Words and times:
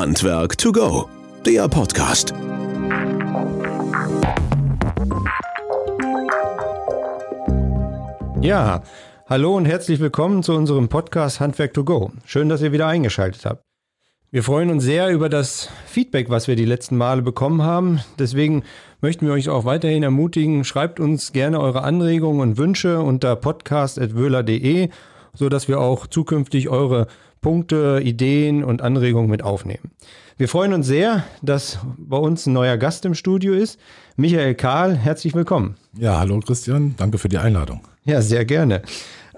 Handwerk 0.00 0.56
to 0.56 0.72
go, 0.72 1.10
der 1.44 1.68
Podcast. 1.68 2.32
Ja, 8.40 8.82
hallo 9.28 9.54
und 9.54 9.66
herzlich 9.66 10.00
willkommen 10.00 10.42
zu 10.42 10.54
unserem 10.54 10.88
Podcast 10.88 11.38
Handwerk 11.38 11.74
to 11.74 11.84
go. 11.84 12.12
Schön, 12.24 12.48
dass 12.48 12.62
ihr 12.62 12.72
wieder 12.72 12.86
eingeschaltet 12.86 13.44
habt. 13.44 13.62
Wir 14.30 14.42
freuen 14.42 14.70
uns 14.70 14.84
sehr 14.84 15.10
über 15.10 15.28
das 15.28 15.68
Feedback, 15.84 16.30
was 16.30 16.48
wir 16.48 16.56
die 16.56 16.64
letzten 16.64 16.96
Male 16.96 17.20
bekommen 17.20 17.60
haben. 17.60 18.00
Deswegen 18.18 18.62
möchten 19.02 19.26
wir 19.26 19.34
euch 19.34 19.50
auch 19.50 19.66
weiterhin 19.66 20.02
ermutigen, 20.02 20.64
schreibt 20.64 20.98
uns 20.98 21.32
gerne 21.32 21.60
eure 21.60 21.82
Anregungen 21.82 22.40
und 22.40 22.56
Wünsche 22.56 23.00
unter 23.00 23.36
podcast.wöhler.de, 23.36 24.88
sodass 25.34 25.68
wir 25.68 25.78
auch 25.78 26.06
zukünftig 26.06 26.70
eure 26.70 27.06
Punkte, 27.40 28.00
Ideen 28.04 28.62
und 28.62 28.82
Anregungen 28.82 29.30
mit 29.30 29.42
aufnehmen. 29.42 29.90
Wir 30.36 30.48
freuen 30.48 30.72
uns 30.72 30.86
sehr, 30.86 31.24
dass 31.42 31.78
bei 31.96 32.16
uns 32.16 32.46
ein 32.46 32.52
neuer 32.52 32.76
Gast 32.76 33.04
im 33.04 33.14
Studio 33.14 33.54
ist. 33.54 33.78
Michael 34.16 34.54
Kahl, 34.54 34.96
herzlich 34.96 35.34
willkommen. 35.34 35.76
Ja, 35.98 36.18
hallo 36.18 36.40
Christian, 36.40 36.94
danke 36.96 37.18
für 37.18 37.28
die 37.28 37.38
Einladung. 37.38 37.80
Ja, 38.04 38.22
sehr 38.22 38.44
gerne. 38.44 38.82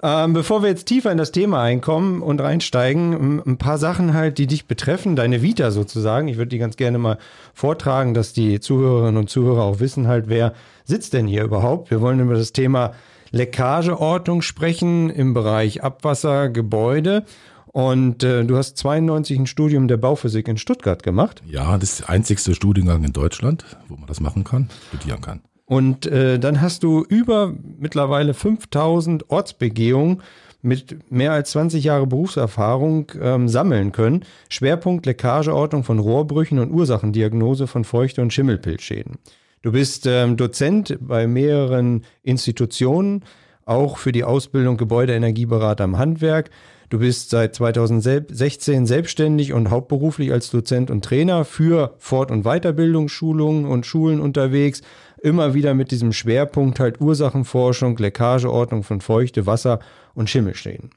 Ähm, 0.01 0.33
bevor 0.33 0.61
wir 0.61 0.69
jetzt 0.69 0.85
tiefer 0.85 1.13
in 1.13 1.17
das 1.17 1.31
Thema 1.31 1.61
einkommen 1.61 2.21
und 2.21 2.41
reinsteigen, 2.41 3.41
ein 3.45 3.57
paar 3.57 3.77
Sachen 3.77 4.13
halt, 4.13 4.37
die 4.37 4.47
dich 4.47 4.65
betreffen, 4.65 5.15
deine 5.15 5.41
Vita 5.41 5.71
sozusagen. 5.71 6.27
Ich 6.27 6.35
würde 6.35 6.49
die 6.49 6.57
ganz 6.57 6.75
gerne 6.75 6.97
mal 6.97 7.17
vortragen, 7.53 8.13
dass 8.13 8.33
die 8.33 8.59
Zuhörerinnen 8.59 9.15
und 9.15 9.29
Zuhörer 9.29 9.63
auch 9.63 9.79
wissen 9.79 10.07
halt, 10.07 10.27
wer 10.27 10.53
sitzt 10.83 11.13
denn 11.13 11.25
hier 11.25 11.45
überhaupt. 11.45 11.89
Wir 11.89 12.01
wollen 12.01 12.19
über 12.19 12.33
das 12.33 12.51
Thema 12.51 12.91
Leckageortung 13.31 14.41
sprechen 14.41 15.09
im 15.09 15.33
Bereich 15.33 15.83
Abwasser, 15.83 16.49
Gebäude. 16.49 17.23
Und 17.73 18.23
äh, 18.23 18.45
du 18.45 18.55
hast 18.55 18.77
92 18.77 19.39
ein 19.39 19.47
Studium 19.47 19.87
der 19.87 19.97
Bauphysik 19.97 20.47
in 20.47 20.57
Stuttgart 20.57 21.01
gemacht. 21.01 21.41
Ja, 21.45 21.75
das 21.79 21.93
ist 21.93 21.99
der 22.01 22.09
einzigste 22.11 22.53
Studiengang 22.53 23.03
in 23.03 23.13
Deutschland, 23.13 23.65
wo 23.89 23.95
man 23.95 24.05
das 24.05 24.19
machen 24.19 24.43
kann, 24.43 24.69
studieren 24.89 25.21
kann. 25.21 25.41
Und 25.65 26.05
äh, 26.05 26.37
dann 26.37 26.61
hast 26.61 26.83
du 26.83 27.03
über 27.03 27.51
mittlerweile 27.79 28.35
5000 28.35 29.29
Ortsbegehungen 29.31 30.21
mit 30.61 31.11
mehr 31.11 31.31
als 31.31 31.49
20 31.51 31.83
Jahre 31.83 32.05
Berufserfahrung 32.05 33.11
ähm, 33.19 33.49
sammeln 33.49 33.91
können. 33.91 34.23
Schwerpunkt 34.49 35.07
Leckageortung 35.07 35.83
von 35.83 35.97
Rohrbrüchen 35.97 36.59
und 36.59 36.71
Ursachendiagnose 36.71 37.65
von 37.65 37.85
Feuchte- 37.85 38.21
und 38.21 38.31
Schimmelpilzschäden. 38.31 39.17
Du 39.63 39.71
bist 39.71 40.05
ähm, 40.05 40.37
Dozent 40.37 40.95
bei 41.01 41.25
mehreren 41.25 42.03
Institutionen, 42.21 43.23
auch 43.65 43.97
für 43.97 44.11
die 44.11 44.23
Ausbildung 44.23 44.77
Gebäudeenergieberater 44.77 45.85
im 45.85 45.97
Handwerk. 45.97 46.51
Du 46.93 46.99
bist 46.99 47.31
seit 47.31 47.55
2016 47.55 48.85
selbstständig 48.85 49.51
und 49.53 49.71
hauptberuflich 49.71 50.31
als 50.31 50.51
Dozent 50.51 50.91
und 50.91 51.03
Trainer 51.03 51.43
für 51.43 51.95
Fort- 51.97 52.29
und 52.29 52.43
Weiterbildungsschulungen 52.43 53.65
und 53.65 53.87
Schulen 53.87 54.19
unterwegs. 54.19 54.83
Immer 55.19 55.55
wieder 55.55 55.73
mit 55.73 55.89
diesem 55.89 56.13
Schwerpunkt 56.13 56.79
halt 56.79 57.01
Ursachenforschung, 57.01 57.97
Leckageordnung 57.97 58.83
von 58.83 59.01
Feuchte, 59.01 59.47
Wasser 59.47 59.79
und 60.13 60.29
Schimmelschäden. 60.29 60.91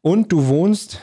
Und 0.00 0.32
du 0.32 0.48
wohnst 0.48 0.98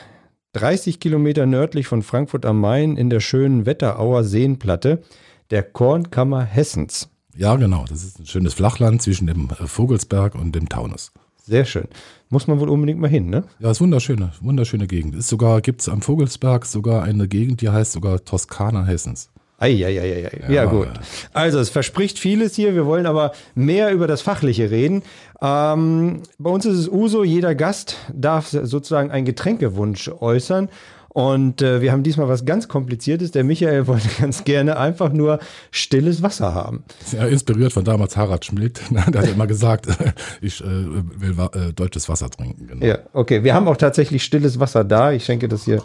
30 0.52 1.00
Kilometer 1.00 1.46
nördlich 1.46 1.86
von 1.86 2.02
Frankfurt 2.02 2.44
am 2.44 2.60
Main 2.60 2.98
in 2.98 3.08
der 3.08 3.20
schönen 3.20 3.64
Wetterauer 3.64 4.24
Seenplatte, 4.24 5.00
der 5.48 5.62
Kornkammer 5.62 6.42
Hessens. 6.42 7.08
Ja, 7.34 7.56
genau. 7.56 7.86
Das 7.88 8.04
ist 8.04 8.18
ein 8.18 8.26
schönes 8.26 8.52
Flachland 8.52 9.00
zwischen 9.00 9.26
dem 9.28 9.48
äh, 9.48 9.66
Vogelsberg 9.66 10.34
und 10.34 10.54
dem 10.54 10.68
Taunus. 10.68 11.10
Sehr 11.50 11.64
schön. 11.64 11.88
Muss 12.28 12.46
man 12.46 12.60
wohl 12.60 12.68
unbedingt 12.68 13.00
mal 13.00 13.10
hin, 13.10 13.28
ne? 13.28 13.42
Ja, 13.58 13.72
ist 13.72 13.80
wunderschöne, 13.80 14.30
wunderschöne 14.40 14.86
Gegend. 14.86 15.16
Ist 15.16 15.26
sogar, 15.26 15.60
gibt 15.60 15.80
es 15.80 15.88
am 15.88 16.00
Vogelsberg 16.00 16.64
sogar 16.64 17.02
eine 17.02 17.26
Gegend, 17.26 17.60
die 17.60 17.68
heißt 17.68 17.90
sogar 17.90 18.24
Toskana 18.24 18.84
Hessens. 18.84 19.30
Eieieiei. 19.58 20.30
Ja, 20.42 20.50
ja, 20.50 20.64
gut. 20.66 20.88
Also 21.32 21.58
es 21.58 21.68
verspricht 21.68 22.20
vieles 22.20 22.54
hier. 22.54 22.76
Wir 22.76 22.86
wollen 22.86 23.04
aber 23.04 23.32
mehr 23.56 23.92
über 23.92 24.06
das 24.06 24.22
Fachliche 24.22 24.70
reden. 24.70 25.02
Ähm, 25.42 26.22
bei 26.38 26.50
uns 26.50 26.66
ist 26.66 26.78
es 26.78 26.88
Uso, 26.88 27.24
jeder 27.24 27.56
Gast 27.56 27.96
darf 28.14 28.46
sozusagen 28.46 29.10
einen 29.10 29.26
Getränkewunsch 29.26 30.08
äußern. 30.20 30.68
Und 31.12 31.60
äh, 31.60 31.80
wir 31.80 31.90
haben 31.90 32.04
diesmal 32.04 32.28
was 32.28 32.44
ganz 32.44 32.68
Kompliziertes. 32.68 33.32
Der 33.32 33.42
Michael 33.42 33.88
wollte 33.88 34.08
ganz 34.20 34.44
gerne 34.44 34.78
einfach 34.78 35.12
nur 35.12 35.40
stilles 35.72 36.22
Wasser 36.22 36.54
haben. 36.54 36.84
Ja, 37.12 37.26
inspiriert 37.26 37.72
von 37.72 37.84
damals 37.84 38.16
Harald 38.16 38.44
Schmidt. 38.44 38.80
Der 38.90 39.04
hat 39.06 39.28
immer 39.28 39.48
gesagt, 39.48 39.88
ich 40.40 40.60
äh, 40.60 40.64
will 40.66 41.34
äh, 41.52 41.72
deutsches 41.72 42.08
Wasser 42.08 42.30
trinken. 42.30 42.68
Genau. 42.68 42.86
Ja, 42.86 42.98
okay. 43.12 43.42
Wir 43.42 43.54
haben 43.54 43.66
auch 43.66 43.76
tatsächlich 43.76 44.22
stilles 44.22 44.60
Wasser 44.60 44.84
da. 44.84 45.10
Ich 45.10 45.24
schenke 45.24 45.48
das 45.48 45.64
hier 45.64 45.82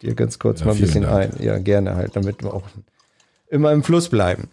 dir 0.00 0.14
ganz 0.14 0.38
kurz 0.38 0.60
ja, 0.60 0.66
mal 0.66 0.72
ein 0.72 0.80
bisschen 0.80 1.02
Dank. 1.02 1.34
ein. 1.34 1.44
Ja, 1.44 1.58
gerne 1.58 1.94
halt, 1.94 2.16
damit 2.16 2.42
wir 2.42 2.54
auch 2.54 2.64
immer 3.48 3.72
im 3.72 3.82
Fluss 3.82 4.08
bleiben. 4.08 4.48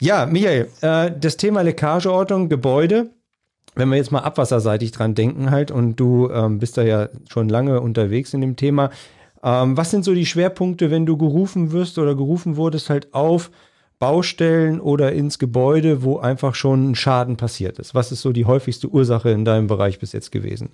Ja, 0.00 0.24
Michael, 0.24 0.68
äh, 0.80 1.10
das 1.20 1.36
Thema 1.36 1.60
Leckageortung, 1.60 2.48
Gebäude 2.48 3.10
wenn 3.78 3.88
wir 3.90 3.96
jetzt 3.96 4.10
mal 4.10 4.20
abwasserseitig 4.20 4.90
dran 4.90 5.14
denken 5.14 5.52
halt 5.52 5.70
und 5.70 5.96
du 5.96 6.28
ähm, 6.30 6.58
bist 6.58 6.76
da 6.76 6.82
ja 6.82 7.08
schon 7.28 7.48
lange 7.48 7.80
unterwegs 7.80 8.34
in 8.34 8.40
dem 8.40 8.56
Thema, 8.56 8.90
ähm, 9.42 9.76
was 9.76 9.90
sind 9.90 10.04
so 10.04 10.14
die 10.14 10.26
Schwerpunkte, 10.26 10.90
wenn 10.90 11.06
du 11.06 11.16
gerufen 11.16 11.72
wirst 11.72 11.98
oder 11.98 12.14
gerufen 12.14 12.56
wurdest, 12.56 12.90
halt 12.90 13.12
auf 13.14 13.50
Baustellen 13.98 14.80
oder 14.80 15.12
ins 15.12 15.38
Gebäude, 15.38 16.02
wo 16.02 16.18
einfach 16.18 16.54
schon 16.54 16.90
ein 16.90 16.94
Schaden 16.94 17.36
passiert 17.36 17.78
ist? 17.78 17.94
Was 17.94 18.12
ist 18.12 18.22
so 18.22 18.32
die 18.32 18.44
häufigste 18.44 18.88
Ursache 18.88 19.30
in 19.30 19.44
deinem 19.44 19.66
Bereich 19.66 19.98
bis 19.98 20.12
jetzt 20.12 20.30
gewesen? 20.30 20.70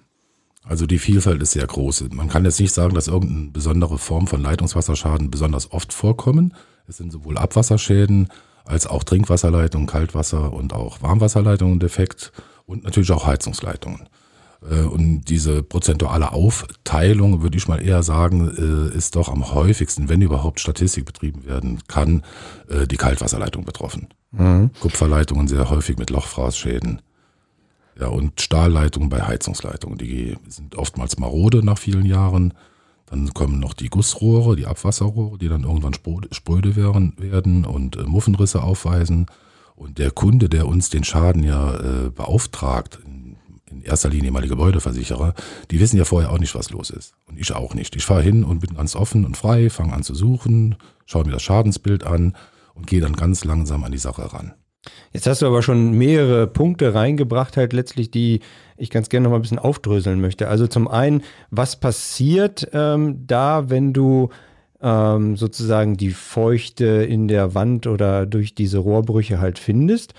Also 0.63 0.87
die 0.87 0.99
Vielfalt 0.99 1.43
ist 1.43 1.53
sehr 1.53 1.67
groß. 1.67 2.07
Man 2.13 2.29
kann 2.29 2.45
jetzt 2.45 2.61
nicht 2.61 2.73
sagen, 2.73 2.95
dass 2.95 3.09
irgendeine 3.09 3.51
besondere 3.51 3.99
Form 3.99 4.27
von 4.27 4.43
Leitungswasserschaden 4.43 5.31
besonders 5.31 5.73
oft 5.73 5.93
vorkommen. 5.93 6.55
Es 6.87 6.97
sind 6.97 7.13
sowohl 7.13 7.37
Abwasserschäden 7.37 8.29
als 8.65 8.87
auch 8.87 9.05
Trinkwasserleitungen, 9.05 9.87
Kaltwasser 9.87 10.53
und 10.53 10.73
auch 10.73 11.03
Warmwasserleitungen 11.03 11.81
defekt 11.81 12.33
und 12.65 12.85
natürlich 12.85 13.13
auch 13.13 13.27
Heizungsleitungen. 13.27 14.09
Äh, 14.69 14.83
und 14.83 15.25
diese 15.25 15.63
prozentuale 15.63 16.33
Aufteilung, 16.33 17.43
würde 17.43 17.57
ich 17.57 17.69
mal 17.69 17.83
eher 17.83 18.03
sagen, 18.03 18.51
äh, 18.57 18.97
ist 18.97 19.17
doch 19.17 19.29
am 19.29 19.53
häufigsten, 19.53 20.09
wenn 20.09 20.23
überhaupt 20.23 20.61
Statistik 20.61 21.05
betrieben 21.05 21.45
werden 21.45 21.81
kann, 21.89 22.23
äh, 22.69 22.87
die 22.87 22.97
Kaltwasserleitung 22.97 23.65
betroffen. 23.65 24.09
Mhm. 24.33 24.71
Kupferleitungen 24.81 25.49
sehr 25.49 25.71
häufig 25.71 25.99
mit 25.99 26.11
Lochfraßschäden. 26.11 27.03
Ja, 28.01 28.09
und 28.09 28.41
Stahlleitungen 28.41 29.09
bei 29.09 29.23
Heizungsleitungen, 29.23 29.99
die 29.99 30.37
sind 30.49 30.75
oftmals 30.75 31.19
marode 31.19 31.65
nach 31.65 31.79
vielen 31.79 32.05
Jahren. 32.05 32.53
Dann 33.07 33.33
kommen 33.35 33.61
noch 33.61 33.75
die 33.75 33.89
Gussrohre, 33.89 34.57
die 34.57 34.67
Abwasserrohre, 34.67 35.39
die 35.39 35.49
dann 35.49 35.63
irgendwann 35.63 35.95
spröde 36.33 36.75
werden 36.75 37.65
und 37.65 38.05
Muffenrisse 38.09 38.65
aufweisen. 38.65 39.27
Und 39.77 39.99
der 39.99 40.11
Kunde, 40.11 40.49
der 40.49 40.67
uns 40.67 40.91
den 40.91 41.05
Schaden 41.05 41.45
ja 41.45 42.09
beauftragt, 42.17 42.99
in 43.07 43.24
erster 43.83 44.09
Linie 44.09 44.33
die 44.43 44.49
Gebäudeversicherer, 44.49 45.35
die 45.71 45.81
wissen 45.81 45.97
ja 45.97 46.05
vorher 46.05 46.31
auch 46.31 46.39
nicht, 46.39 46.55
was 46.55 46.71
los 46.71 46.91
ist. 46.91 47.15
Und 47.27 47.39
ich 47.39 47.53
auch 47.53 47.75
nicht. 47.75 47.97
Ich 47.97 48.05
fahre 48.05 48.23
hin 48.23 48.45
und 48.45 48.61
bin 48.61 48.77
ganz 48.77 48.97
offen 48.97 49.25
und 49.25 49.37
frei, 49.37 49.71
fange 49.71 49.93
an 49.93 50.03
zu 50.03 50.15
suchen, 50.15 50.77
schaue 51.07 51.25
mir 51.25 51.33
das 51.33 51.43
Schadensbild 51.43 52.05
an 52.05 52.37
und 52.75 52.87
gehe 52.87 53.01
dann 53.01 53.15
ganz 53.15 53.45
langsam 53.45 53.85
an 53.85 53.93
die 53.93 53.99
Sache 53.99 54.33
ran. 54.33 54.55
Jetzt 55.13 55.27
hast 55.27 55.43
du 55.43 55.47
aber 55.47 55.63
schon 55.63 55.93
mehrere 55.93 56.47
Punkte 56.47 56.95
reingebracht, 56.95 57.57
halt 57.57 57.73
letztlich, 57.73 58.11
die 58.11 58.41
ich 58.77 58.91
ganz 58.91 59.09
gerne 59.09 59.25
noch 59.25 59.31
mal 59.31 59.37
ein 59.37 59.43
bisschen 59.43 59.59
aufdröseln 59.59 60.21
möchte. 60.21 60.49
Also 60.49 60.67
zum 60.67 60.89
einen, 60.89 61.23
was 61.51 61.77
passiert 61.77 62.69
ähm, 62.73 63.27
da, 63.27 63.71
wenn 63.71 63.93
du 63.93 64.31
ähm, 64.83 65.37
sozusagen 65.37 65.97
die 65.97 66.11
Feuchte 66.11 66.85
in 66.85 67.29
der 67.29 67.55
Wand 67.55 67.87
oder 67.87 68.27
durch 68.27 68.55
diese 68.55 68.79
Rohrbrüche 68.79 69.41
halt 69.41 69.59
findest? 69.59 70.15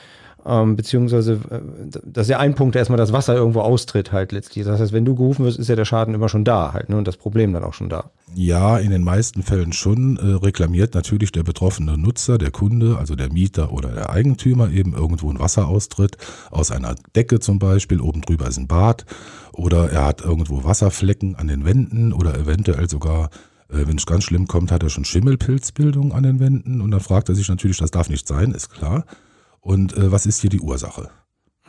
Ähm, 0.47 0.75
beziehungsweise, 0.75 1.39
äh, 1.49 1.59
das 2.03 2.27
ist 2.27 2.29
ja 2.29 2.37
ein 2.37 2.53
Punkt, 2.53 2.75
erstmal 2.75 2.97
das 2.97 3.11
Wasser 3.11 3.33
irgendwo 3.33 3.61
austritt 3.61 4.11
halt 4.11 4.31
letztlich. 4.31 4.63
Das 4.63 4.79
heißt, 4.79 4.93
wenn 4.93 5.03
du 5.03 5.15
gerufen 5.15 5.43
wirst, 5.43 5.57
ist 5.57 5.69
ja 5.69 5.75
der 5.75 5.85
Schaden 5.85 6.13
immer 6.13 6.29
schon 6.29 6.43
da 6.43 6.71
halt 6.71 6.89
ne? 6.89 6.97
und 6.97 7.07
das 7.07 7.17
Problem 7.17 7.51
dann 7.51 7.63
auch 7.63 7.73
schon 7.73 7.89
da. 7.89 8.11
Ja, 8.35 8.77
in 8.77 8.91
den 8.91 9.03
meisten 9.03 9.41
Fällen 9.41 9.73
schon 9.73 10.17
äh, 10.17 10.45
reklamiert 10.45 10.93
natürlich 10.93 11.31
der 11.31 11.41
betroffene 11.41 11.97
Nutzer, 11.97 12.37
der 12.37 12.51
Kunde, 12.51 12.97
also 12.99 13.15
der 13.15 13.33
Mieter 13.33 13.71
oder 13.71 13.89
der 13.89 14.11
Eigentümer 14.11 14.69
eben 14.69 14.93
irgendwo 14.93 15.31
ein 15.31 15.39
Wasseraustritt 15.39 16.17
aus 16.51 16.69
einer 16.69 16.93
Decke 17.15 17.39
zum 17.39 17.57
Beispiel, 17.57 17.99
oben 17.99 18.21
drüber 18.21 18.47
ist 18.47 18.57
ein 18.57 18.67
Bad 18.67 19.05
oder 19.51 19.89
er 19.89 20.05
hat 20.05 20.21
irgendwo 20.21 20.63
Wasserflecken 20.63 21.35
an 21.35 21.47
den 21.47 21.65
Wänden 21.65 22.13
oder 22.13 22.37
eventuell 22.37 22.87
sogar 22.87 23.31
äh, 23.69 23.87
wenn 23.87 23.97
es 23.97 24.05
ganz 24.05 24.25
schlimm 24.25 24.45
kommt, 24.45 24.71
hat 24.71 24.83
er 24.83 24.89
schon 24.89 25.05
Schimmelpilzbildung 25.05 26.13
an 26.13 26.21
den 26.21 26.39
Wänden 26.39 26.81
und 26.81 26.91
dann 26.91 26.99
fragt 26.99 27.29
er 27.29 27.35
sich 27.35 27.49
natürlich, 27.49 27.77
das 27.77 27.89
darf 27.89 28.09
nicht 28.09 28.27
sein, 28.27 28.51
ist 28.51 28.69
klar 28.69 29.05
und 29.65 29.97
äh, 29.97 30.11
was 30.11 30.27
ist 30.27 30.41
hier 30.41 30.51
die 30.51 30.61
Ursache. 30.61 31.09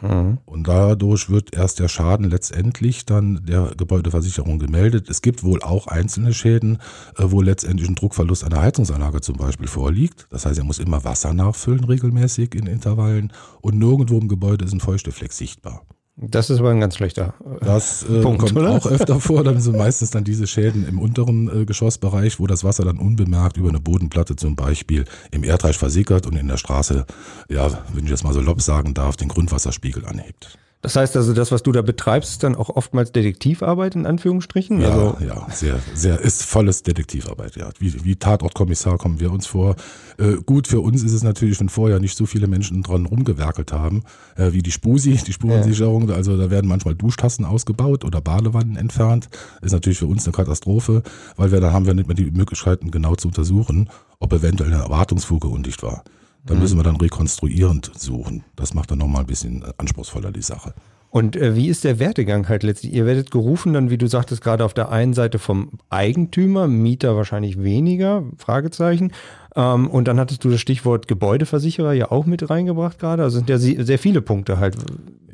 Mhm. 0.03 0.37
Und 0.45 0.69
dadurch 0.69 1.31
wird 1.31 1.57
erst 1.57 1.79
der 1.79 1.89
Schaden 1.89 2.29
letztendlich 2.29 3.07
dann 3.07 3.47
der 3.47 3.73
Gebäudeversicherung 3.75 4.59
gemeldet. 4.59 5.09
Es 5.09 5.23
gibt 5.23 5.43
wohl 5.43 5.63
auch 5.63 5.87
einzelne 5.87 6.35
Schäden, 6.35 6.77
äh, 7.17 7.25
wo 7.29 7.41
letztendlich 7.41 7.89
ein 7.89 7.95
Druckverlust 7.95 8.45
einer 8.45 8.61
Heizungsanlage 8.61 9.23
zum 9.23 9.39
Beispiel 9.39 9.67
vorliegt. 9.67 10.27
Das 10.29 10.45
heißt, 10.45 10.59
er 10.59 10.65
muss 10.65 10.79
immer 10.79 11.05
Wasser 11.05 11.33
nachfüllen 11.33 11.85
regelmäßig 11.85 12.55
in 12.55 12.67
Intervallen 12.67 13.33
und 13.63 13.79
nirgendwo 13.79 14.19
im 14.19 14.29
Gebäude 14.29 14.67
ist 14.67 14.75
ein 14.75 14.81
Feuchtefleck 14.81 15.33
sichtbar. 15.33 15.87
Das 16.19 16.49
ist 16.49 16.61
aber 16.61 16.71
ein 16.71 16.81
ganz 16.81 16.97
schlechter 16.97 17.35
äh, 17.45 17.65
Das 17.65 18.03
äh, 18.05 18.23
Punkt, 18.23 18.41
kommt 18.41 18.57
oder? 18.57 18.71
auch 18.71 18.87
öfter 18.87 19.21
vor. 19.21 19.45
Dann 19.45 19.61
sind 19.61 19.77
meistens 19.77 20.11
dann 20.11 20.25
diese 20.25 20.47
Schäden 20.47 20.89
im 20.89 20.99
unteren 20.99 21.63
äh, 21.63 21.65
Geschossbereich, 21.67 22.41
wo 22.41 22.47
das 22.47 22.65
Wasser 22.65 22.85
dann 22.85 22.99
unbemerkt 22.99 23.59
über 23.59 23.69
eine 23.69 23.81
Bodenplatte 23.81 24.35
zum 24.35 24.57
Beispiel 24.57 25.05
im 25.31 25.45
Erdreich 25.45 25.77
versickert 25.77 26.27
und 26.27 26.37
in 26.37 26.49
der 26.49 26.57
Straße, 26.57 27.05
ja, 27.51 27.85
wenn 27.93 28.05
ich 28.05 28.11
jetzt 28.11 28.25
mal 28.25 28.33
so 28.33 28.41
lob 28.41 28.63
sagen 28.63 28.95
darf, 28.95 29.17
den 29.17 29.29
Grundwasserspiegel 29.29 30.07
anhebt. 30.07 30.59
Das 30.83 30.95
heißt 30.95 31.17
also, 31.17 31.33
das, 31.33 31.51
was 31.51 31.63
du 31.63 31.73
da 31.73 31.83
betreibst, 31.83 32.31
ist 32.31 32.43
dann 32.43 32.55
auch 32.55 32.69
oftmals 32.69 33.11
Detektivarbeit 33.11 33.97
in 33.97 34.07
Anführungsstrichen? 34.07 34.81
Ja, 34.81 34.91
also 34.91 35.17
ja, 35.25 35.47
sehr, 35.51 35.81
sehr, 35.95 36.21
ist 36.21 36.45
volles 36.45 36.83
Detektivarbeit, 36.83 37.57
ja. 37.57 37.71
Wie, 37.79 38.05
wie 38.05 38.17
Tatortkommissar 38.17 38.99
kommen 38.99 39.19
wir 39.19 39.33
uns 39.33 39.47
vor. 39.47 39.75
Äh, 40.19 40.35
gut, 40.45 40.69
für 40.69 40.81
uns 40.81 41.03
ist 41.03 41.13
es 41.13 41.23
natürlich, 41.23 41.59
wenn 41.61 41.71
vorher 41.71 41.99
nicht 41.99 42.17
so 42.17 42.27
viele 42.27 42.47
Menschen 42.47 42.83
dran 42.83 43.07
rumgewerkelt 43.07 43.73
haben, 43.73 44.05
äh, 44.37 44.53
wie 44.53 44.63
die 44.63 44.71
Spusi, 44.71 45.19
die 45.27 45.33
Spurensicherung. 45.33 46.09
Ja. 46.09 46.15
Also 46.15 46.37
da 46.37 46.51
werden 46.51 46.69
manchmal 46.69 46.95
Duschtassen 46.95 47.45
ausgebaut 47.45 48.05
oder 48.05 48.21
Badewannen 48.21 48.77
entfernt. 48.77 49.29
Ist 49.63 49.73
natürlich 49.73 49.99
für 49.99 50.07
uns 50.07 50.25
eine 50.27 50.33
Katastrophe, 50.33 51.03
weil 51.37 51.53
wir 51.53 51.61
dann 51.61 51.73
haben 51.73 51.87
wir 51.87 51.95
nicht 51.95 52.07
mehr 52.07 52.17
die 52.17 52.31
Möglichkeiten 52.31 52.91
genau 52.91 53.15
zu 53.17 53.29
untersuchen, 53.29 53.89
ob 54.21 54.33
eventuell 54.33 54.73
eine 54.73 54.83
Erwartungsfuge 54.83 55.49
undicht 55.49 55.83
war. 55.83 56.05
Da 56.47 56.55
mhm. 56.55 56.61
müssen 56.61 56.79
wir 56.79 56.85
dann 56.85 56.97
rekonstruierend 56.97 57.91
suchen. 57.97 58.45
Das 58.55 58.73
macht 58.73 58.91
dann 58.91 58.99
nochmal 58.99 59.23
ein 59.23 59.27
bisschen 59.27 59.65
anspruchsvoller 59.77 60.33
die 60.33 60.43
Sache. 60.43 60.75
Und 61.11 61.37
äh, 61.37 61.57
wie 61.57 61.69
ist 61.69 61.85
der 61.85 61.99
Werdegang 61.99 62.49
halt 62.49 62.63
letztlich? 62.63 62.93
Ihr 62.93 63.07
werdet 63.07 63.31
gerufen 63.31 63.73
dann, 63.73 63.91
wie 63.91 63.99
du 63.99 64.07
sagtest, 64.07 64.43
gerade 64.43 64.65
auf 64.65 64.75
der 64.75 64.91
einen 64.91 65.15
Seite 65.15 65.39
vom 65.39 65.71
Eigentümer, 65.89 66.67
Mieter 66.69 67.17
wahrscheinlich 67.17 67.63
weniger, 67.63 68.25
Fragezeichen. 68.37 69.13
Ähm, 69.55 69.89
und 69.89 70.09
dann 70.09 70.21
hattest 70.21 70.45
du 70.45 70.51
das 70.51 70.61
Stichwort 70.61 71.09
Gebäudeversicherer 71.09 71.95
ja 71.95 72.11
auch 72.11 72.27
mit 72.27 72.51
reingebracht 72.51 72.99
gerade. 72.99 73.23
Also 73.23 73.39
sind 73.39 73.49
ja 73.49 73.59
sehr 73.59 73.99
viele 73.99 74.21
Punkte 74.21 74.59
halt. 74.59 74.77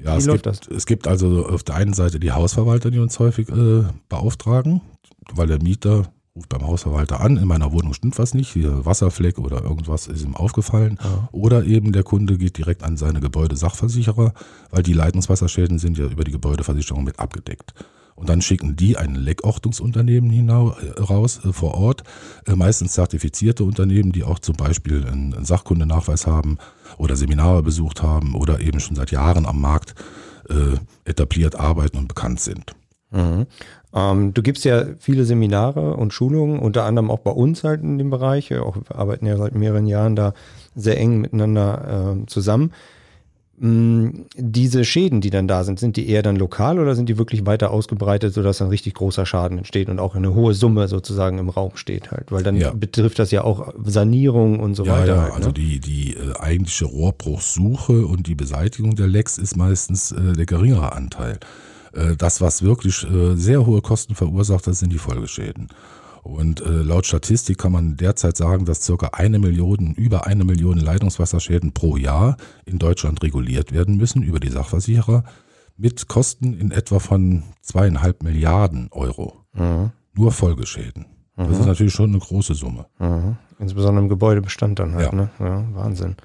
Ja, 0.04 0.14
wie 0.14 0.18
es 0.18 0.26
läuft 0.26 0.44
gibt, 0.44 0.46
das? 0.46 0.68
Es 0.68 0.86
gibt 0.86 1.08
also 1.08 1.46
auf 1.46 1.62
der 1.62 1.74
einen 1.74 1.94
Seite 1.94 2.20
die 2.20 2.32
Hausverwalter, 2.32 2.90
die 2.90 2.98
uns 2.98 3.18
häufig 3.18 3.48
äh, 3.48 3.82
beauftragen, 4.08 4.82
weil 5.34 5.48
der 5.48 5.62
Mieter 5.62 6.04
ruft 6.34 6.48
beim 6.48 6.66
Hausverwalter 6.66 7.20
an, 7.20 7.36
in 7.36 7.46
meiner 7.46 7.72
Wohnung 7.72 7.92
stimmt 7.92 8.18
was 8.18 8.34
nicht, 8.34 8.52
hier 8.52 8.84
Wasserfleck 8.86 9.38
oder 9.38 9.62
irgendwas 9.62 10.06
ist 10.06 10.24
ihm 10.24 10.34
aufgefallen. 10.34 10.98
Ja. 11.02 11.28
Oder 11.32 11.64
eben 11.64 11.92
der 11.92 12.02
Kunde 12.04 12.38
geht 12.38 12.56
direkt 12.56 12.82
an 12.82 12.96
seine 12.96 13.20
Gebäudesachversicherer, 13.20 14.32
weil 14.70 14.82
die 14.82 14.94
Leitungswasserschäden 14.94 15.78
sind 15.78 15.98
ja 15.98 16.06
über 16.06 16.24
die 16.24 16.32
Gebäudeversicherung 16.32 17.04
mit 17.04 17.18
abgedeckt. 17.18 17.74
Und 18.14 18.28
dann 18.28 18.42
schicken 18.42 18.76
die 18.76 18.96
ein 18.96 19.14
Leckortungsunternehmen 19.14 20.30
hinaus, 20.30 20.76
äh, 20.78 21.00
raus 21.00 21.44
äh, 21.44 21.52
vor 21.52 21.74
Ort, 21.74 22.04
äh, 22.46 22.54
meistens 22.54 22.92
zertifizierte 22.92 23.64
Unternehmen, 23.64 24.12
die 24.12 24.22
auch 24.22 24.38
zum 24.38 24.56
Beispiel 24.56 25.06
einen, 25.06 25.34
einen 25.34 25.44
Sachkundenachweis 25.44 26.26
haben 26.26 26.58
oder 26.98 27.16
Seminare 27.16 27.62
besucht 27.62 28.02
haben 28.02 28.34
oder 28.34 28.60
eben 28.60 28.80
schon 28.80 28.96
seit 28.96 29.10
Jahren 29.10 29.46
am 29.46 29.60
Markt 29.60 29.94
äh, 30.48 30.76
etabliert 31.04 31.56
arbeiten 31.56 31.98
und 31.98 32.08
bekannt 32.08 32.40
sind. 32.40 32.74
Mhm. 33.10 33.46
Ähm, 33.94 34.32
du 34.34 34.42
gibst 34.42 34.64
ja 34.64 34.84
viele 34.98 35.24
Seminare 35.24 35.94
und 35.96 36.12
Schulungen, 36.12 36.58
unter 36.58 36.84
anderem 36.84 37.10
auch 37.10 37.20
bei 37.20 37.30
uns 37.30 37.64
halt 37.64 37.82
in 37.82 37.98
dem 37.98 38.10
Bereich. 38.10 38.54
Auch 38.54 38.76
wir 38.76 38.96
arbeiten 38.96 39.26
ja 39.26 39.36
seit 39.36 39.54
mehreren 39.54 39.86
Jahren 39.86 40.16
da 40.16 40.34
sehr 40.74 40.98
eng 40.98 41.20
miteinander 41.20 42.16
äh, 42.22 42.26
zusammen. 42.26 42.72
Ähm, 43.62 44.24
diese 44.34 44.84
Schäden, 44.84 45.20
die 45.20 45.30
dann 45.30 45.46
da 45.46 45.62
sind, 45.62 45.78
sind 45.78 45.96
die 45.96 46.08
eher 46.08 46.22
dann 46.22 46.36
lokal 46.36 46.80
oder 46.80 46.94
sind 46.94 47.08
die 47.08 47.18
wirklich 47.18 47.46
weiter 47.46 47.70
ausgebreitet, 47.70 48.34
sodass 48.34 48.58
dann 48.58 48.68
richtig 48.68 48.94
großer 48.94 49.26
Schaden 49.26 49.58
entsteht 49.58 49.88
und 49.88 50.00
auch 50.00 50.14
eine 50.14 50.34
hohe 50.34 50.54
Summe 50.54 50.88
sozusagen 50.88 51.38
im 51.38 51.48
Raum 51.48 51.72
steht 51.74 52.10
halt? 52.10 52.32
Weil 52.32 52.42
dann 52.42 52.56
ja. 52.56 52.72
betrifft 52.72 53.18
das 53.18 53.30
ja 53.30 53.44
auch 53.44 53.72
Sanierung 53.84 54.58
und 54.58 54.74
so 54.74 54.84
ja, 54.84 54.98
weiter. 54.98 55.14
Ja, 55.14 55.22
halt, 55.22 55.34
also 55.34 55.48
ne? 55.48 55.54
die, 55.54 55.80
die 55.80 56.14
äh, 56.14 56.34
eigentliche 56.40 56.86
Rohrbruchsuche 56.86 58.06
und 58.06 58.26
die 58.26 58.34
Beseitigung 58.34 58.96
der 58.96 59.06
Lecks 59.06 59.38
ist 59.38 59.56
meistens 59.56 60.12
äh, 60.12 60.32
der 60.32 60.46
geringere 60.46 60.92
Anteil. 60.92 61.38
Äh, 61.92 62.16
das, 62.16 62.40
was 62.40 62.62
wirklich 62.62 63.04
äh, 63.04 63.34
sehr 63.36 63.66
hohe 63.66 63.82
Kosten 63.82 64.14
verursacht, 64.14 64.66
das 64.66 64.78
sind 64.78 64.92
die 64.92 64.98
Folgeschäden. 64.98 65.68
Und 66.22 66.60
äh, 66.60 66.68
laut 66.82 67.04
Statistik 67.06 67.58
kann 67.58 67.72
man 67.72 67.96
derzeit 67.96 68.36
sagen, 68.36 68.64
dass 68.64 68.82
circa 68.82 69.08
eine 69.12 69.40
Million, 69.40 69.94
über 69.94 70.26
eine 70.26 70.44
Million 70.44 70.78
Leitungswasserschäden 70.78 71.72
pro 71.72 71.96
Jahr 71.96 72.36
in 72.64 72.78
Deutschland 72.78 73.22
reguliert 73.22 73.72
werden 73.72 73.96
müssen 73.96 74.22
über 74.22 74.38
die 74.38 74.50
Sachversicherer 74.50 75.24
mit 75.76 76.06
Kosten 76.06 76.54
in 76.54 76.70
etwa 76.70 77.00
von 77.00 77.42
zweieinhalb 77.60 78.22
Milliarden 78.22 78.88
Euro. 78.92 79.44
Mhm. 79.52 79.90
Nur 80.14 80.30
Folgeschäden. 80.30 81.06
Das 81.36 81.48
ist 81.48 81.60
mhm. 81.60 81.66
natürlich 81.66 81.94
schon 81.94 82.10
eine 82.10 82.18
große 82.18 82.54
Summe. 82.54 82.86
Mhm. 82.98 83.36
Insbesondere 83.58 84.02
im 84.02 84.08
Gebäudebestand 84.08 84.78
dann 84.78 84.94
halt, 84.94 85.12
ja. 85.12 85.14
ne? 85.14 85.30
Ja, 85.38 85.64
Wahnsinn. 85.72 86.16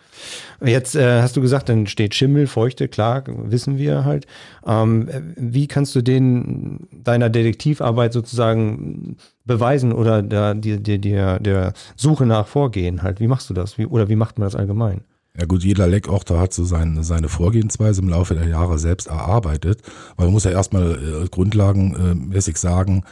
Jetzt 0.60 0.96
äh, 0.96 1.22
hast 1.22 1.38
du 1.38 1.42
gesagt, 1.42 1.70
dann 1.70 1.88
steht 1.88 2.16
Schimmel, 2.16 2.48
Feuchte, 2.48 2.88
klar, 2.88 3.24
wissen 3.28 3.78
wir 3.78 4.04
halt. 4.06 4.26
Ähm, 4.66 5.08
wie 5.38 5.68
kannst 5.68 5.96
du 5.96 6.02
den 6.02 6.88
deiner 6.92 7.30
Detektivarbeit 7.30 8.12
sozusagen 8.12 9.18
beweisen 9.46 9.94
oder 9.94 10.22
der, 10.24 10.56
der, 10.56 10.98
der, 10.98 11.40
der 11.40 11.74
Suche 11.96 12.26
nach 12.26 12.48
vorgehen 12.48 13.04
halt? 13.04 13.20
Wie 13.20 13.28
machst 13.28 13.50
du 13.50 13.54
das? 13.54 13.78
Wie, 13.78 13.86
oder 13.86 14.10
wie 14.10 14.16
macht 14.16 14.40
man 14.40 14.48
das 14.48 14.56
allgemein? 14.56 15.02
Ja 15.40 15.46
gut, 15.46 15.64
jeder 15.64 15.88
Leckorter 15.88 16.40
hat 16.40 16.54
so 16.54 16.66
seine, 16.66 17.04
seine 17.04 17.30
Vorgehensweise 17.30 18.02
im 18.02 18.10
Laufe 18.10 18.34
der 18.34 18.48
Jahre 18.48 18.80
selbst 18.80 19.08
erarbeitet, 19.08 19.84
weil 20.16 20.26
man 20.26 20.34
muss 20.34 20.46
ja 20.46 20.52
erstmal 20.52 20.94
äh, 20.94 21.28
grundlagenmäßig 21.30 22.58
sagen, 22.58 23.04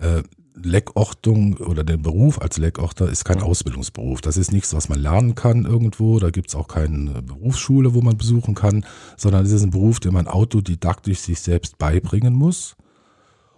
äh, 0.00 0.22
Leckortung 0.62 1.56
oder 1.56 1.84
der 1.84 1.96
Beruf 1.96 2.40
als 2.40 2.58
Leckorter 2.58 3.08
ist 3.08 3.24
kein 3.24 3.42
Ausbildungsberuf. 3.42 4.20
Das 4.20 4.36
ist 4.36 4.52
nichts, 4.52 4.74
was 4.74 4.88
man 4.88 4.98
lernen 5.00 5.34
kann 5.34 5.64
irgendwo. 5.64 6.18
Da 6.18 6.30
gibt 6.30 6.48
es 6.48 6.54
auch 6.54 6.68
keine 6.68 7.22
Berufsschule, 7.22 7.94
wo 7.94 8.00
man 8.00 8.16
besuchen 8.16 8.54
kann, 8.54 8.84
sondern 9.16 9.44
es 9.44 9.52
ist 9.52 9.62
ein 9.62 9.70
Beruf, 9.70 10.00
den 10.00 10.12
man 10.12 10.26
autodidaktisch 10.26 11.20
sich 11.20 11.40
selbst 11.40 11.78
beibringen 11.78 12.34
muss. 12.34 12.76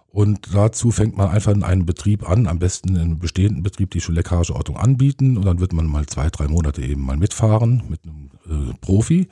Und 0.09 0.53
dazu 0.53 0.91
fängt 0.91 1.15
man 1.15 1.29
einfach 1.29 1.53
in 1.53 1.63
einem 1.63 1.85
Betrieb 1.85 2.29
an, 2.29 2.47
am 2.47 2.59
besten 2.59 2.89
in 2.89 3.01
einem 3.01 3.19
bestehenden 3.19 3.63
Betrieb, 3.63 3.91
die 3.91 4.01
schon 4.01 4.15
Leckageortung 4.15 4.75
anbieten. 4.75 5.37
Und 5.37 5.45
dann 5.45 5.59
wird 5.59 5.71
man 5.71 5.85
mal 5.85 6.05
zwei, 6.05 6.29
drei 6.29 6.47
Monate 6.47 6.81
eben 6.81 7.01
mal 7.01 7.17
mitfahren 7.17 7.83
mit 7.89 8.01
einem 8.03 8.29
äh, 8.69 8.73
Profi. 8.81 9.27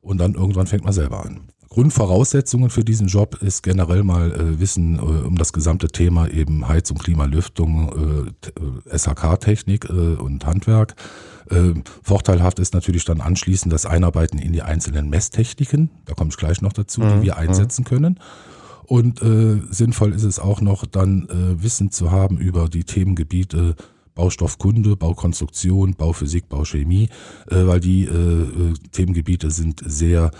Und 0.00 0.18
dann 0.18 0.34
irgendwann 0.34 0.68
fängt 0.68 0.84
man 0.84 0.92
selber 0.92 1.24
an. 1.24 1.40
Grundvoraussetzungen 1.70 2.68
für 2.68 2.84
diesen 2.84 3.06
Job 3.06 3.40
ist 3.42 3.62
generell 3.62 4.02
mal 4.02 4.32
äh, 4.32 4.58
Wissen 4.58 4.96
äh, 4.96 5.02
um 5.02 5.38
das 5.38 5.52
gesamte 5.52 5.86
Thema 5.86 6.26
eben 6.28 6.66
Heizung, 6.66 6.98
Klima, 6.98 7.26
Lüftung, 7.26 8.32
äh, 8.90 8.98
SHK-Technik 8.98 9.84
äh, 9.88 9.92
und 9.92 10.44
Handwerk. 10.46 10.96
Äh, 11.48 11.74
vorteilhaft 12.02 12.58
ist 12.58 12.74
natürlich 12.74 13.04
dann 13.04 13.20
anschließend 13.20 13.72
das 13.72 13.86
Einarbeiten 13.86 14.40
in 14.40 14.52
die 14.52 14.62
einzelnen 14.62 15.10
Messtechniken. 15.10 15.90
Da 16.06 16.14
komme 16.14 16.30
ich 16.30 16.36
gleich 16.36 16.60
noch 16.60 16.72
dazu, 16.72 17.02
die 17.02 17.06
mhm. 17.06 17.22
wir 17.22 17.36
einsetzen 17.36 17.84
können. 17.84 18.18
Und 18.82 19.22
äh, 19.22 19.62
sinnvoll 19.70 20.12
ist 20.12 20.24
es 20.24 20.40
auch 20.40 20.60
noch 20.60 20.84
dann 20.86 21.28
äh, 21.28 21.62
Wissen 21.62 21.92
zu 21.92 22.10
haben 22.10 22.38
über 22.38 22.68
die 22.68 22.82
Themengebiete 22.82 23.76
Baustoffkunde, 24.16 24.96
Baukonstruktion, 24.96 25.94
Bauphysik, 25.94 26.48
Bauchemie, 26.48 27.10
äh, 27.48 27.64
weil 27.64 27.78
die 27.78 28.06
äh, 28.06 28.08
äh 28.10 28.74
Themengebiete 28.90 29.52
sind 29.52 29.82
sehr 29.86 30.32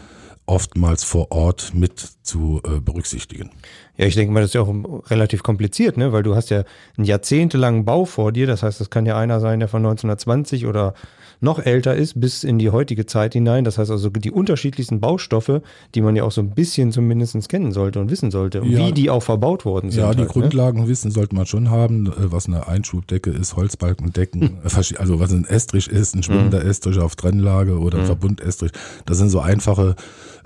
oftmals 0.51 1.05
vor 1.05 1.31
Ort 1.31 1.73
mit 1.75 2.01
zu 2.23 2.61
äh, 2.65 2.81
berücksichtigen. 2.81 3.51
Ja, 3.97 4.07
ich 4.07 4.17
denke 4.17 4.33
mal, 4.33 4.41
das 4.41 4.51
ist 4.51 4.55
ja 4.55 4.63
auch 4.63 4.75
relativ 5.09 5.45
kompliziert, 5.45 5.97
ne? 5.97 6.13
weil 6.13 6.25
du 6.25 6.35
hast 6.35 6.51
ja 6.51 6.65
einen 6.97 7.05
jahrzehntelangen 7.05 7.85
Bau 7.85 8.05
vor 8.05 8.33
dir. 8.33 8.49
Das 8.49 8.65
heißt, 8.65 8.81
das 8.81 8.91
kann 8.91 9.07
ja 9.07 9.17
einer 9.17 9.39
sein, 9.39 9.61
der 9.61 9.69
von 9.69 9.79
1920 9.79 10.67
oder 10.67 10.95
noch 11.41 11.59
älter 11.59 11.95
ist, 11.95 12.21
bis 12.21 12.45
in 12.45 12.59
die 12.59 12.71
heutige 12.71 13.07
Zeit 13.07 13.33
hinein. 13.33 13.65
Das 13.65 13.79
heißt 13.79 13.91
also 13.91 14.11
die 14.11 14.31
unterschiedlichsten 14.31 15.01
Baustoffe, 15.01 15.63
die 15.95 16.01
man 16.01 16.17
ja 16.17 16.25
auch 16.25 16.33
so 16.33 16.41
ein 16.41 16.51
bisschen 16.51 16.93
zumindest 16.93 17.49
kennen 17.49 17.73
sollte 17.73 18.01
und 18.01 18.11
wissen 18.11 18.31
sollte, 18.31 18.59
ja. 18.59 18.79
wie 18.79 18.93
die 18.93 19.11
auch 19.11 19.23
verbaut 19.23 19.65
worden 19.65 19.91
sind. 19.91 20.01
Ja, 20.01 20.13
die 20.13 20.19
halt, 20.19 20.29
ne? 20.29 20.41
Grundlagen 20.41 20.83
ne? 20.83 20.89
wissen 20.89 21.11
sollte 21.11 21.35
man 21.35 21.47
schon 21.47 21.71
haben, 21.71 22.07
äh, 22.07 22.33
was 22.33 22.47
eine 22.47 22.69
Einschubdecke 22.69 23.31
ist, 23.31 23.57
Holzbalkendecken, 23.57 24.41
hm. 24.41 24.59
also 24.99 25.21
was 25.21 25.33
ein 25.33 25.45
Estrich 25.45 25.89
ist, 25.89 26.15
ein 26.15 26.23
schwimmender 26.23 26.61
hm. 26.61 26.69
Estrich 26.69 26.99
auf 26.99 27.17
Trennlage 27.17 27.79
oder 27.79 27.99
ein 27.99 28.03
hm. 28.03 28.07
Verbundestrich. 28.07 28.73
Das 29.07 29.19
sind 29.19 29.31
so 29.31 29.41
einfache 29.41 29.97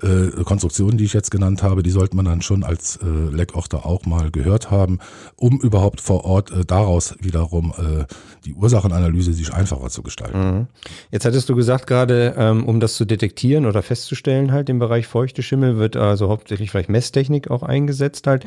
äh, 0.02 0.42
Konstruktionen, 0.44 0.98
die 0.98 1.04
ich 1.04 1.12
jetzt 1.12 1.30
genannt 1.30 1.62
habe, 1.62 1.82
die 1.82 1.90
sollte 1.90 2.16
man 2.16 2.24
dann 2.24 2.42
schon 2.42 2.64
als 2.64 2.98
äh, 3.02 3.06
Leckochter 3.34 3.86
auch 3.86 4.06
mal 4.06 4.30
gehört 4.30 4.70
haben, 4.70 4.98
um 5.36 5.60
überhaupt 5.60 6.00
vor 6.00 6.24
Ort 6.24 6.50
äh, 6.50 6.64
daraus 6.64 7.14
wiederum 7.20 7.72
äh, 7.76 8.04
die 8.44 8.54
Ursachenanalyse 8.54 9.32
sich 9.32 9.52
einfacher 9.52 9.88
zu 9.88 10.02
gestalten. 10.02 10.38
Mhm. 10.38 10.66
Jetzt 11.10 11.24
hattest 11.24 11.48
du 11.48 11.54
gesagt 11.54 11.86
gerade, 11.86 12.34
ähm, 12.36 12.64
um 12.64 12.80
das 12.80 12.94
zu 12.94 13.04
detektieren 13.04 13.66
oder 13.66 13.82
festzustellen, 13.82 14.52
halt 14.52 14.68
im 14.68 14.78
Bereich 14.78 15.06
feuchte 15.06 15.42
Schimmel 15.42 15.78
wird 15.78 15.96
also 15.96 16.28
hauptsächlich 16.28 16.70
vielleicht 16.70 16.88
Messtechnik 16.88 17.50
auch 17.50 17.62
eingesetzt 17.62 18.26
halt. 18.26 18.44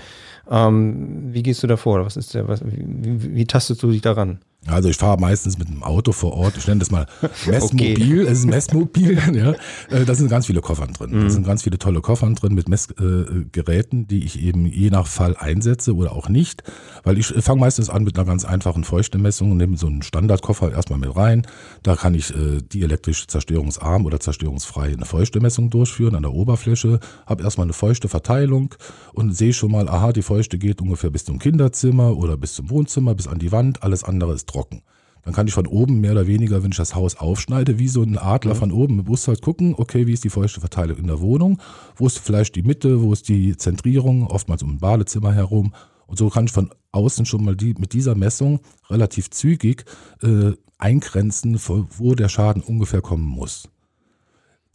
Ähm, 0.50 1.34
wie 1.34 1.44
gehst 1.44 1.64
du 1.64 1.68
da 1.68 1.78
vor? 1.78 2.06
Was 2.06 2.18
ist 2.18 2.34
der, 2.34 2.48
was, 2.48 2.64
wie, 2.66 2.84
wie, 2.88 3.36
wie 3.36 3.46
tastest 3.46 3.84
du 3.84 3.92
dich 3.92 4.02
daran? 4.02 4.40
Also 4.66 4.90
ich 4.90 4.98
fahre 4.98 5.20
meistens 5.20 5.58
mit 5.58 5.68
einem 5.68 5.84
Auto 5.84 6.12
vor 6.12 6.34
Ort. 6.34 6.58
Ich 6.58 6.68
nenne 6.68 6.80
das 6.80 6.92
mal 6.92 7.08
Messmobil. 7.46 8.22
Okay. 8.22 8.32
Es 8.32 8.40
ist 8.40 8.46
ein 8.46 8.50
Messmobil. 8.50 9.18
ja. 9.34 9.54
Äh, 9.90 10.06
da 10.06 10.14
sind 10.14 10.30
ganz 10.30 10.48
viele 10.48 10.62
Koffern 10.62 10.94
drin. 10.94 11.12
Mhm. 11.12 11.22
Da 11.22 11.30
sind 11.30 11.46
ganz 11.46 11.64
viele 11.64 11.78
tolle 11.78 12.02
Koffern 12.02 12.36
drin 12.36 12.54
mit 12.54 12.68
Messgeräten, 12.68 14.02
äh, 14.04 14.06
die 14.06 14.26
ich 14.26 14.42
eben 14.42 14.66
je 14.66 14.90
nach 14.90 15.08
Fall 15.08 15.38
einsetze 15.38 15.96
oder 15.96 16.12
auch 16.12 16.28
nicht. 16.28 16.64
Weil 17.04 17.18
ich 17.18 17.28
fange 17.28 17.62
meistens 17.62 17.90
an 17.90 18.04
mit 18.04 18.18
einer 18.18 18.26
ganz 18.26 18.44
einfachen 18.44 18.84
Feuchtemessung 18.84 19.52
und 19.52 19.58
nehme 19.58 19.78
so 19.78 19.88
einen 19.88 20.02
Standardkoffer 20.02 20.72
erstmal 20.72 21.00
mit 21.00 21.16
rein. 21.16 21.48
Da 21.84 21.96
kann 21.96 22.14
ich 22.14 22.32
äh, 22.32 22.62
dielektrisch 22.62 23.28
zerstörungsarm 23.28 24.06
oder 24.06 24.20
zerstörungsfrei 24.20 24.94
eine 24.94 25.06
Feuchtemessung 25.06 25.70
durchführen 25.70 26.16
an 26.16 26.24
der 26.24 26.34
Oberfläche. 26.34 27.00
Habe 27.26 27.44
erstmal 27.44 27.66
eine 27.66 27.74
feuchte 27.74 28.10
Verteilung 28.10 28.76
und 29.14 29.36
sehe 29.36 29.54
schon 29.54 29.72
mal, 29.72 29.88
aha, 29.88 30.12
die 30.12 30.24
Feuchte 30.24 30.58
geht 30.58 30.82
ungefähr 30.82 31.10
bis 31.10 31.24
zum 31.24 31.40
Kinderzimmer 31.40 32.18
oder 32.18 32.36
bis 32.36 32.56
zum 32.56 32.70
Wohnzimmer, 32.70 33.16
bis 33.16 33.28
an 33.28 33.40
die 33.40 33.52
Wand. 33.54 33.84
Alles 33.84 34.04
andere 34.04 34.34
ist 34.34 34.47
trocken. 34.48 34.82
Dann 35.28 35.34
kann 35.34 35.46
ich 35.46 35.54
von 35.54 35.68
oben 35.68 36.00
mehr 36.00 36.14
oder 36.14 36.26
weniger, 36.26 36.64
wenn 36.64 36.72
ich 36.72 36.78
das 36.78 36.96
Haus 36.96 37.18
aufschneide, 37.18 37.80
wie 37.80 37.90
so 37.90 38.02
ein 38.02 38.18
Adler 38.18 38.54
mhm. 38.54 38.60
von 38.60 38.72
oben 38.72 38.96
mit 38.96 39.06
Brust 39.08 39.28
halt 39.28 39.42
gucken, 39.42 39.76
okay, 39.78 40.08
wie 40.08 40.14
ist 40.14 40.24
die 40.24 40.30
feuchte 40.30 40.62
Verteilung 40.62 40.98
in 40.98 41.08
der 41.08 41.20
Wohnung, 41.20 41.60
wo 41.98 42.08
ist 42.08 42.20
vielleicht 42.20 42.56
die 42.56 42.64
Mitte, 42.64 43.02
wo 43.02 43.12
ist 43.12 43.28
die 43.28 43.58
Zentrierung, 43.58 44.28
oftmals 44.28 44.64
um 44.64 44.72
ein 44.72 44.80
Badezimmer 44.80 45.34
herum. 45.34 45.74
Und 46.06 46.18
so 46.18 46.30
kann 46.30 46.46
ich 46.46 46.54
von 46.54 46.70
außen 46.94 47.26
schon 47.26 47.44
mal 47.44 47.58
die, 47.58 47.76
mit 47.78 47.92
dieser 47.92 48.16
Messung 48.16 48.62
relativ 48.90 49.30
zügig 49.30 49.84
äh, 50.24 50.54
eingrenzen, 50.78 51.60
wo 51.98 52.16
der 52.16 52.30
Schaden 52.30 52.64
ungefähr 52.64 53.02
kommen 53.02 53.26
muss. 53.28 53.68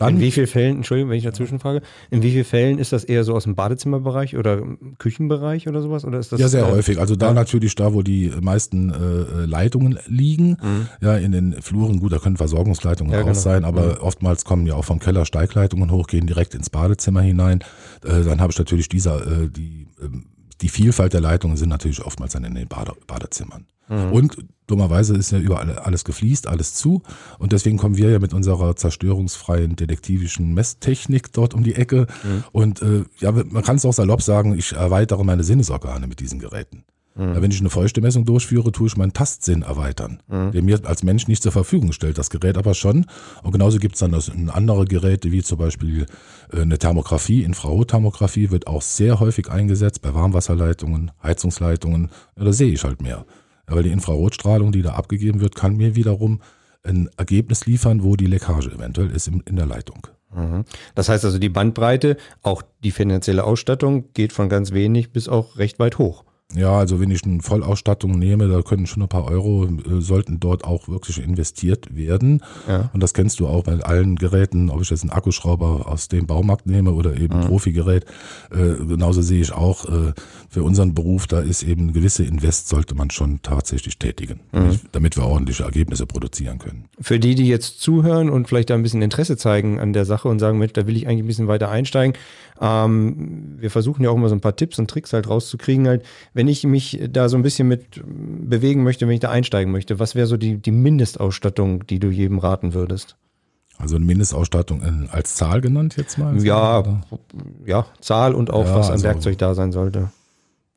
Dann, 0.02 0.16
in 0.16 0.20
wie 0.20 0.30
vielen 0.30 0.46
Fällen, 0.46 0.76
Entschuldigung, 0.76 1.10
wenn 1.10 1.18
ich 1.18 1.24
dazwischen 1.24 1.58
frage, 1.58 1.82
in 2.10 2.22
wie 2.22 2.30
vielen 2.30 2.44
Fällen 2.44 2.78
ist 2.78 2.92
das 2.92 3.04
eher 3.04 3.24
so 3.24 3.34
aus 3.34 3.44
dem 3.44 3.54
Badezimmerbereich 3.54 4.36
oder 4.36 4.62
Küchenbereich 4.98 5.68
oder 5.68 5.82
sowas? 5.82 6.04
Oder 6.04 6.18
ist 6.18 6.32
das 6.32 6.40
ja, 6.40 6.48
sehr 6.48 6.64
äh, 6.64 6.70
häufig. 6.72 6.98
Also 6.98 7.16
da 7.16 7.28
ja. 7.28 7.34
natürlich 7.34 7.74
da, 7.74 7.94
wo 7.94 8.02
die 8.02 8.32
meisten 8.40 8.90
äh, 8.90 9.46
Leitungen 9.46 9.98
liegen, 10.06 10.56
mhm. 10.62 10.88
ja, 11.00 11.16
in 11.16 11.32
den 11.32 11.62
Fluren, 11.62 12.00
gut, 12.00 12.12
da 12.12 12.18
können 12.18 12.36
Versorgungsleitungen 12.36 13.12
ja, 13.12 13.20
raus 13.20 13.42
genau. 13.42 13.54
sein, 13.54 13.64
aber 13.64 13.82
mhm. 13.82 14.00
oftmals 14.00 14.44
kommen 14.44 14.66
ja 14.66 14.74
auch 14.74 14.84
vom 14.84 14.98
Keller 14.98 15.24
Steigleitungen 15.24 15.90
hoch, 15.90 16.06
gehen 16.06 16.26
direkt 16.26 16.54
ins 16.54 16.70
Badezimmer 16.70 17.22
hinein. 17.22 17.60
Äh, 18.04 18.22
dann 18.24 18.40
habe 18.40 18.52
ich 18.52 18.58
natürlich 18.58 18.88
dieser, 18.88 19.26
äh, 19.26 19.48
die, 19.48 19.88
ähm, 20.02 20.26
die 20.60 20.68
Vielfalt 20.68 21.12
der 21.12 21.20
Leitungen 21.20 21.56
sind 21.56 21.68
natürlich 21.68 22.04
oftmals 22.04 22.32
dann 22.32 22.44
in 22.44 22.54
den 22.54 22.68
Bade 22.68 22.92
Badezimmern. 23.06 23.66
Mhm. 23.92 24.12
Und 24.12 24.36
dummerweise 24.66 25.14
ist 25.16 25.30
ja 25.32 25.38
überall 25.38 25.78
alles 25.78 26.04
gefliest, 26.04 26.46
alles 26.48 26.74
zu. 26.74 27.02
Und 27.38 27.52
deswegen 27.52 27.76
kommen 27.76 27.96
wir 27.96 28.10
ja 28.10 28.18
mit 28.18 28.32
unserer 28.32 28.74
zerstörungsfreien 28.74 29.76
detektivischen 29.76 30.54
Messtechnik 30.54 31.32
dort 31.32 31.54
um 31.54 31.62
die 31.62 31.74
Ecke. 31.74 32.06
Mhm. 32.22 32.44
Und 32.52 32.82
äh, 32.82 33.04
ja, 33.18 33.32
man 33.32 33.62
kann 33.62 33.76
es 33.76 33.84
auch 33.84 33.92
salopp 33.92 34.22
sagen, 34.22 34.56
ich 34.56 34.72
erweitere 34.72 35.24
meine 35.24 35.44
Sinnesorgane 35.44 36.06
mit 36.06 36.20
diesen 36.20 36.38
Geräten. 36.38 36.84
Mhm. 37.14 37.42
Wenn 37.42 37.50
ich 37.50 37.60
eine 37.60 37.68
feuchte 37.68 38.00
Messung 38.00 38.24
durchführe, 38.24 38.72
tue 38.72 38.86
ich 38.86 38.96
meinen 38.96 39.12
Tastsinn 39.12 39.60
erweitern, 39.60 40.22
mhm. 40.28 40.52
der 40.52 40.62
mir 40.62 40.80
als 40.84 41.02
Mensch 41.02 41.28
nicht 41.28 41.42
zur 41.42 41.52
Verfügung 41.52 41.92
stellt, 41.92 42.16
das 42.16 42.30
Gerät 42.30 42.56
aber 42.56 42.72
schon. 42.72 43.04
Und 43.42 43.52
genauso 43.52 43.78
gibt 43.78 43.96
es 43.96 44.00
dann 44.00 44.12
das, 44.12 44.30
andere 44.48 44.86
Geräte, 44.86 45.30
wie 45.30 45.42
zum 45.42 45.58
Beispiel 45.58 46.06
äh, 46.50 46.62
eine 46.62 46.78
Thermografie, 46.78 47.42
Infrarotthermografie 47.42 48.50
wird 48.50 48.66
auch 48.66 48.80
sehr 48.80 49.20
häufig 49.20 49.50
eingesetzt 49.50 50.00
bei 50.00 50.14
Warmwasserleitungen, 50.14 51.10
Heizungsleitungen. 51.22 52.08
Ja, 52.38 52.44
da 52.44 52.52
sehe 52.54 52.72
ich 52.72 52.82
halt 52.84 53.02
mehr 53.02 53.26
weil 53.66 53.82
die 53.82 53.90
Infrarotstrahlung, 53.90 54.72
die 54.72 54.82
da 54.82 54.94
abgegeben 54.94 55.40
wird, 55.40 55.54
kann 55.54 55.76
mir 55.76 55.94
wiederum 55.94 56.40
ein 56.82 57.08
Ergebnis 57.16 57.66
liefern, 57.66 58.02
wo 58.02 58.16
die 58.16 58.26
Leckage 58.26 58.72
eventuell 58.72 59.10
ist 59.10 59.28
in 59.28 59.56
der 59.56 59.66
Leitung. 59.66 60.06
Mhm. 60.34 60.64
Das 60.94 61.08
heißt 61.08 61.24
also, 61.24 61.38
die 61.38 61.48
Bandbreite, 61.48 62.16
auch 62.42 62.62
die 62.82 62.90
finanzielle 62.90 63.44
Ausstattung 63.44 64.12
geht 64.14 64.32
von 64.32 64.48
ganz 64.48 64.72
wenig 64.72 65.12
bis 65.12 65.28
auch 65.28 65.56
recht 65.56 65.78
weit 65.78 65.98
hoch. 65.98 66.24
Ja, 66.54 66.78
also 66.78 67.00
wenn 67.00 67.10
ich 67.10 67.24
eine 67.24 67.40
Vollausstattung 67.40 68.18
nehme, 68.18 68.48
da 68.48 68.62
können 68.62 68.86
schon 68.86 69.02
ein 69.02 69.08
paar 69.08 69.24
Euro, 69.24 69.64
äh, 69.64 70.00
sollten 70.00 70.38
dort 70.38 70.64
auch 70.64 70.88
wirklich 70.88 71.22
investiert 71.22 71.94
werden. 71.96 72.42
Ja. 72.68 72.90
Und 72.92 73.02
das 73.02 73.14
kennst 73.14 73.40
du 73.40 73.46
auch 73.46 73.64
bei 73.64 73.80
allen 73.80 74.16
Geräten, 74.16 74.68
ob 74.68 74.82
ich 74.82 74.90
jetzt 74.90 75.02
einen 75.02 75.10
Akkuschrauber 75.10 75.88
aus 75.88 76.08
dem 76.08 76.26
Baumarkt 76.26 76.66
nehme 76.66 76.92
oder 76.92 77.16
eben 77.16 77.34
ein 77.34 77.44
mhm. 77.44 77.46
Profigerät. 77.46 78.04
Äh, 78.50 78.84
genauso 78.86 79.22
sehe 79.22 79.40
ich 79.40 79.52
auch, 79.52 79.86
äh, 79.86 80.12
für 80.48 80.62
unseren 80.62 80.94
Beruf, 80.94 81.26
da 81.26 81.40
ist 81.40 81.62
eben 81.62 81.94
gewisse 81.94 82.24
Invest, 82.24 82.68
sollte 82.68 82.94
man 82.94 83.10
schon 83.10 83.40
tatsächlich 83.42 83.98
tätigen, 83.98 84.40
mhm. 84.52 84.78
damit 84.92 85.16
wir 85.16 85.24
ordentliche 85.24 85.64
Ergebnisse 85.64 86.06
produzieren 86.06 86.58
können. 86.58 86.84
Für 87.00 87.18
die, 87.18 87.34
die 87.34 87.48
jetzt 87.48 87.80
zuhören 87.80 88.28
und 88.28 88.48
vielleicht 88.48 88.68
da 88.68 88.74
ein 88.74 88.82
bisschen 88.82 89.00
Interesse 89.00 89.38
zeigen 89.38 89.80
an 89.80 89.94
der 89.94 90.04
Sache 90.04 90.28
und 90.28 90.38
sagen, 90.38 90.58
Mensch, 90.58 90.74
da 90.74 90.86
will 90.86 90.96
ich 90.96 91.06
eigentlich 91.06 91.24
ein 91.24 91.26
bisschen 91.26 91.48
weiter 91.48 91.70
einsteigen. 91.70 92.14
Ähm, 92.64 93.56
wir 93.58 93.72
versuchen 93.72 94.04
ja 94.04 94.10
auch 94.10 94.14
immer 94.14 94.28
so 94.28 94.36
ein 94.36 94.40
paar 94.40 94.54
Tipps 94.54 94.78
und 94.78 94.88
Tricks 94.88 95.12
halt 95.12 95.28
rauszukriegen, 95.28 95.88
halt, 95.88 96.04
wenn 96.32 96.46
ich 96.46 96.62
mich 96.62 97.00
da 97.10 97.28
so 97.28 97.36
ein 97.36 97.42
bisschen 97.42 97.66
mit 97.66 98.00
bewegen 98.04 98.84
möchte, 98.84 99.08
wenn 99.08 99.14
ich 99.14 99.20
da 99.20 99.30
einsteigen 99.30 99.72
möchte, 99.72 99.98
was 99.98 100.14
wäre 100.14 100.28
so 100.28 100.36
die, 100.36 100.58
die 100.58 100.70
Mindestausstattung, 100.70 101.88
die 101.88 101.98
du 101.98 102.08
jedem 102.08 102.38
raten 102.38 102.72
würdest? 102.72 103.16
Also 103.78 103.96
eine 103.96 104.04
Mindestausstattung 104.04 105.08
als 105.10 105.34
Zahl 105.34 105.60
genannt 105.60 105.96
jetzt 105.96 106.18
mal? 106.18 106.40
Ja, 106.44 107.00
ja, 107.66 107.86
Zahl 108.00 108.32
und 108.32 108.52
auch 108.52 108.66
ja, 108.66 108.76
was 108.76 108.86
an 108.86 108.92
also, 108.92 109.04
Werkzeug 109.04 109.38
da 109.38 109.56
sein 109.56 109.72
sollte. 109.72 110.12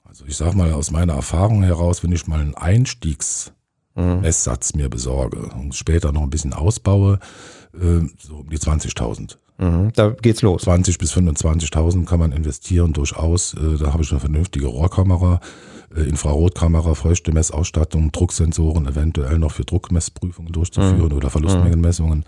Also 0.06 0.25
ich 0.27 0.38
sag 0.38 0.56
mal 0.56 0.74
aus 0.74 0.89
meiner 0.89 1.13
Erfahrung 1.13 1.62
heraus, 1.62 2.04
wenn 2.04 2.12
ich 2.12 2.25
mal 2.25 2.39
einen 2.39 2.56
Einstiegsmesssatz 2.56 4.74
mhm. 4.74 4.82
mir 4.82 4.89
besorge 4.89 5.51
und 5.56 5.75
später 5.75 6.12
noch 6.12 6.24
ein 6.24 6.32
bisschen 6.32 6.54
ausbaue, 6.54 7.20
äh, 7.75 8.00
so 8.18 8.38
um 8.38 8.50
die 8.50 8.58
20.000. 8.58 9.38
Mhm, 9.57 9.91
da 9.93 10.09
geht's 10.09 10.41
los. 10.41 10.63
20 10.63 10.97
bis 10.97 11.13
25.000 11.13 12.05
kann 12.05 12.19
man 12.19 12.31
investieren 12.31 12.93
durchaus. 12.93 13.53
Äh, 13.53 13.77
da 13.77 13.93
habe 13.93 14.03
ich 14.03 14.12
eine 14.12 14.19
vernünftige 14.19 14.67
Rohrkamera, 14.67 15.39
äh, 15.95 16.01
Infrarotkamera, 16.01 16.93
Feuchtemessausstattung, 16.93 18.12
Drucksensoren, 18.12 18.88
eventuell 18.88 19.39
noch 19.39 19.51
für 19.51 19.63
Druckmessprüfungen 19.63 20.51
durchzuführen 20.51 21.09
mhm. 21.09 21.17
oder 21.17 21.29
Verlustmengenmessungen. 21.29 22.25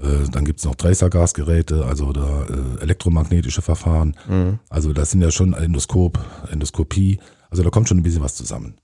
Äh, 0.00 0.28
dann 0.30 0.44
gibt's 0.44 0.64
noch 0.64 0.76
Tracergasgeräte, 0.76 1.84
also 1.84 2.12
da 2.12 2.46
elektromagnetische 2.80 3.62
Verfahren. 3.62 4.16
Mhm. 4.28 4.58
Also 4.68 4.92
das 4.92 5.10
sind 5.10 5.22
ja 5.22 5.30
schon 5.30 5.54
Endoskop, 5.54 6.18
Endoskopie. 6.50 7.18
Also 7.50 7.62
da 7.62 7.70
kommt 7.70 7.88
schon 7.88 7.98
ein 7.98 8.02
bisschen 8.02 8.22
was 8.22 8.34
zusammen. 8.34 8.74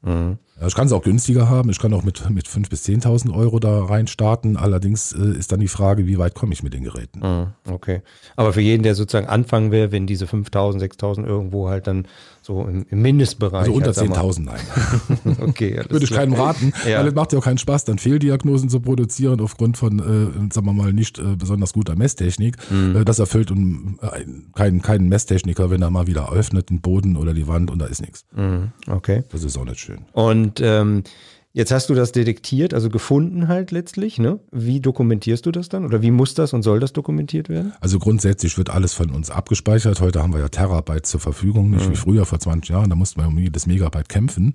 Ich 0.66 0.74
kann 0.74 0.86
es 0.86 0.92
auch 0.92 1.02
günstiger 1.02 1.48
haben. 1.48 1.70
Ich 1.70 1.78
kann 1.78 1.92
auch 1.94 2.02
mit, 2.02 2.28
mit 2.30 2.46
5.000 2.46 2.70
bis 2.70 2.84
10.000 2.84 3.34
Euro 3.34 3.58
da 3.58 3.84
rein 3.84 4.06
starten. 4.06 4.56
Allerdings 4.56 5.12
äh, 5.12 5.38
ist 5.38 5.52
dann 5.52 5.60
die 5.60 5.68
Frage, 5.68 6.06
wie 6.06 6.18
weit 6.18 6.34
komme 6.34 6.52
ich 6.52 6.62
mit 6.62 6.74
den 6.74 6.84
Geräten. 6.84 7.20
Mhm. 7.20 7.72
Okay. 7.72 8.02
Aber 8.36 8.52
für 8.52 8.60
jeden, 8.60 8.82
der 8.82 8.94
sozusagen 8.94 9.26
anfangen 9.26 9.70
will, 9.70 9.92
wenn 9.92 10.06
diese 10.06 10.26
5.000, 10.26 10.80
6.000 10.80 11.26
irgendwo 11.26 11.68
halt 11.68 11.86
dann 11.86 12.06
so 12.42 12.64
im, 12.64 12.86
im 12.88 13.02
Mindestbereich. 13.02 13.60
Also 13.60 13.72
unter 13.72 13.94
halt, 13.94 14.10
10.000, 14.10 14.40
nein. 14.44 15.36
okay. 15.48 15.82
Würde 15.88 16.04
ich 16.04 16.10
keinem 16.10 16.34
raten, 16.34 16.72
ja. 16.88 16.98
weil 16.98 17.08
es 17.08 17.14
macht 17.14 17.32
ja 17.32 17.38
auch 17.38 17.44
keinen 17.44 17.58
Spaß, 17.58 17.84
dann 17.84 17.98
Fehldiagnosen 17.98 18.68
zu 18.68 18.80
produzieren 18.80 19.40
aufgrund 19.40 19.76
von, 19.76 19.98
äh, 19.98 20.52
sagen 20.52 20.66
wir 20.66 20.72
mal, 20.72 20.92
nicht 20.92 21.18
äh, 21.18 21.36
besonders 21.36 21.72
guter 21.72 21.96
Messtechnik. 21.96 22.56
Mhm. 22.70 22.96
Äh, 22.96 23.04
das 23.04 23.18
erfüllt 23.18 23.50
um, 23.50 23.98
äh, 24.02 24.24
keinen, 24.54 24.82
keinen 24.82 25.08
Messtechniker, 25.08 25.70
wenn 25.70 25.82
er 25.82 25.90
mal 25.90 26.06
wieder 26.06 26.32
öffnet, 26.32 26.70
den 26.70 26.80
Boden 26.80 27.16
oder 27.16 27.34
die 27.34 27.46
Wand 27.46 27.70
und 27.70 27.78
da 27.78 27.86
ist 27.86 28.00
nichts. 28.00 28.24
Mhm. 28.34 28.72
Okay. 28.88 29.22
Das 29.30 29.44
ist 29.44 29.56
auch 29.56 29.64
nicht 29.64 29.80
schön. 29.80 30.00
Und 30.12 30.49
ähm, 30.58 31.04
Jetzt 31.52 31.72
hast 31.72 31.90
du 31.90 31.94
das 31.94 32.12
detektiert, 32.12 32.74
also 32.74 32.90
gefunden 32.90 33.48
halt 33.48 33.72
letztlich. 33.72 34.18
Ne? 34.18 34.38
Wie 34.52 34.78
dokumentierst 34.78 35.44
du 35.46 35.50
das 35.50 35.68
dann? 35.68 35.84
Oder 35.84 36.00
wie 36.00 36.12
muss 36.12 36.34
das 36.34 36.52
und 36.52 36.62
soll 36.62 36.78
das 36.78 36.92
dokumentiert 36.92 37.48
werden? 37.48 37.72
Also 37.80 37.98
grundsätzlich 37.98 38.56
wird 38.56 38.70
alles 38.70 38.92
von 38.92 39.10
uns 39.10 39.30
abgespeichert. 39.30 40.00
Heute 40.00 40.22
haben 40.22 40.32
wir 40.32 40.38
ja 40.38 40.48
Terabyte 40.48 41.06
zur 41.06 41.18
Verfügung, 41.18 41.70
nicht 41.70 41.88
mhm. 41.88 41.92
wie 41.92 41.96
früher 41.96 42.24
vor 42.24 42.38
20 42.38 42.70
Jahren. 42.70 42.88
Da 42.88 42.94
mussten 42.94 43.20
wir 43.20 43.26
um 43.26 43.36
jedes 43.36 43.66
Megabyte 43.66 44.08
kämpfen. 44.08 44.52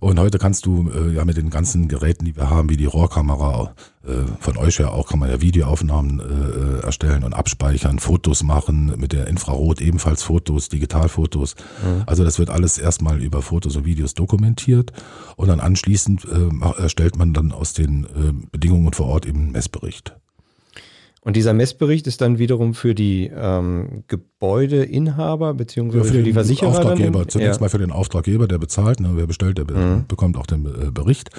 Und 0.00 0.18
heute 0.18 0.38
kannst 0.38 0.64
du 0.64 0.90
äh, 0.90 1.12
ja 1.12 1.24
mit 1.26 1.36
den 1.36 1.50
ganzen 1.50 1.86
Geräten, 1.86 2.24
die 2.24 2.34
wir 2.34 2.48
haben, 2.48 2.70
wie 2.70 2.78
die 2.78 2.86
Rohrkamera, 2.86 3.74
äh, 4.02 4.24
von 4.40 4.56
euch 4.56 4.78
ja 4.78 4.88
auch, 4.88 5.08
kann 5.08 5.18
man 5.18 5.28
ja 5.28 5.42
Videoaufnahmen 5.42 6.20
äh, 6.20 6.24
äh, 6.24 6.84
erstellen 6.84 7.22
und 7.22 7.34
abspeichern, 7.34 7.98
Fotos 7.98 8.42
machen, 8.42 8.94
mit 8.98 9.12
der 9.12 9.26
Infrarot 9.26 9.82
ebenfalls 9.82 10.22
Fotos, 10.22 10.70
Digitalfotos. 10.70 11.54
Mhm. 11.84 12.04
Also 12.06 12.24
das 12.24 12.38
wird 12.38 12.48
alles 12.48 12.78
erstmal 12.78 13.22
über 13.22 13.42
Fotos 13.42 13.76
und 13.76 13.84
Videos 13.84 14.14
dokumentiert 14.14 14.92
und 15.36 15.48
dann 15.48 15.60
anschließend 15.60 16.24
äh, 16.24 16.80
erstellt 16.80 17.18
man 17.18 17.34
dann 17.34 17.52
aus 17.52 17.74
den 17.74 18.04
äh, 18.04 18.32
Bedingungen 18.50 18.94
vor 18.94 19.06
Ort 19.06 19.26
eben 19.26 19.40
einen 19.40 19.52
Messbericht. 19.52 20.16
Und 21.22 21.36
dieser 21.36 21.52
Messbericht 21.52 22.06
ist 22.06 22.22
dann 22.22 22.38
wiederum 22.38 22.72
für 22.72 22.94
die 22.94 23.30
ähm, 23.34 24.04
Gebäudeinhaber 24.08 25.52
beziehungsweise 25.52 26.04
ja, 26.04 26.10
für, 26.10 26.18
für, 26.18 26.22
die 26.24 26.32
Versicherer. 26.32 26.70
Auftraggeber, 26.70 27.28
zunächst 27.28 27.60
ja. 27.60 27.64
mal 27.64 27.68
für 27.68 27.78
den 27.78 27.92
Auftraggeber, 27.92 28.48
der 28.48 28.58
bezahlt, 28.58 29.00
ne, 29.00 29.10
wer 29.14 29.26
bestellt, 29.26 29.58
der 29.58 29.70
mhm. 29.70 30.06
bekommt 30.08 30.38
auch 30.38 30.46
den 30.46 30.64
äh, 30.64 30.90
Bericht 30.90 31.30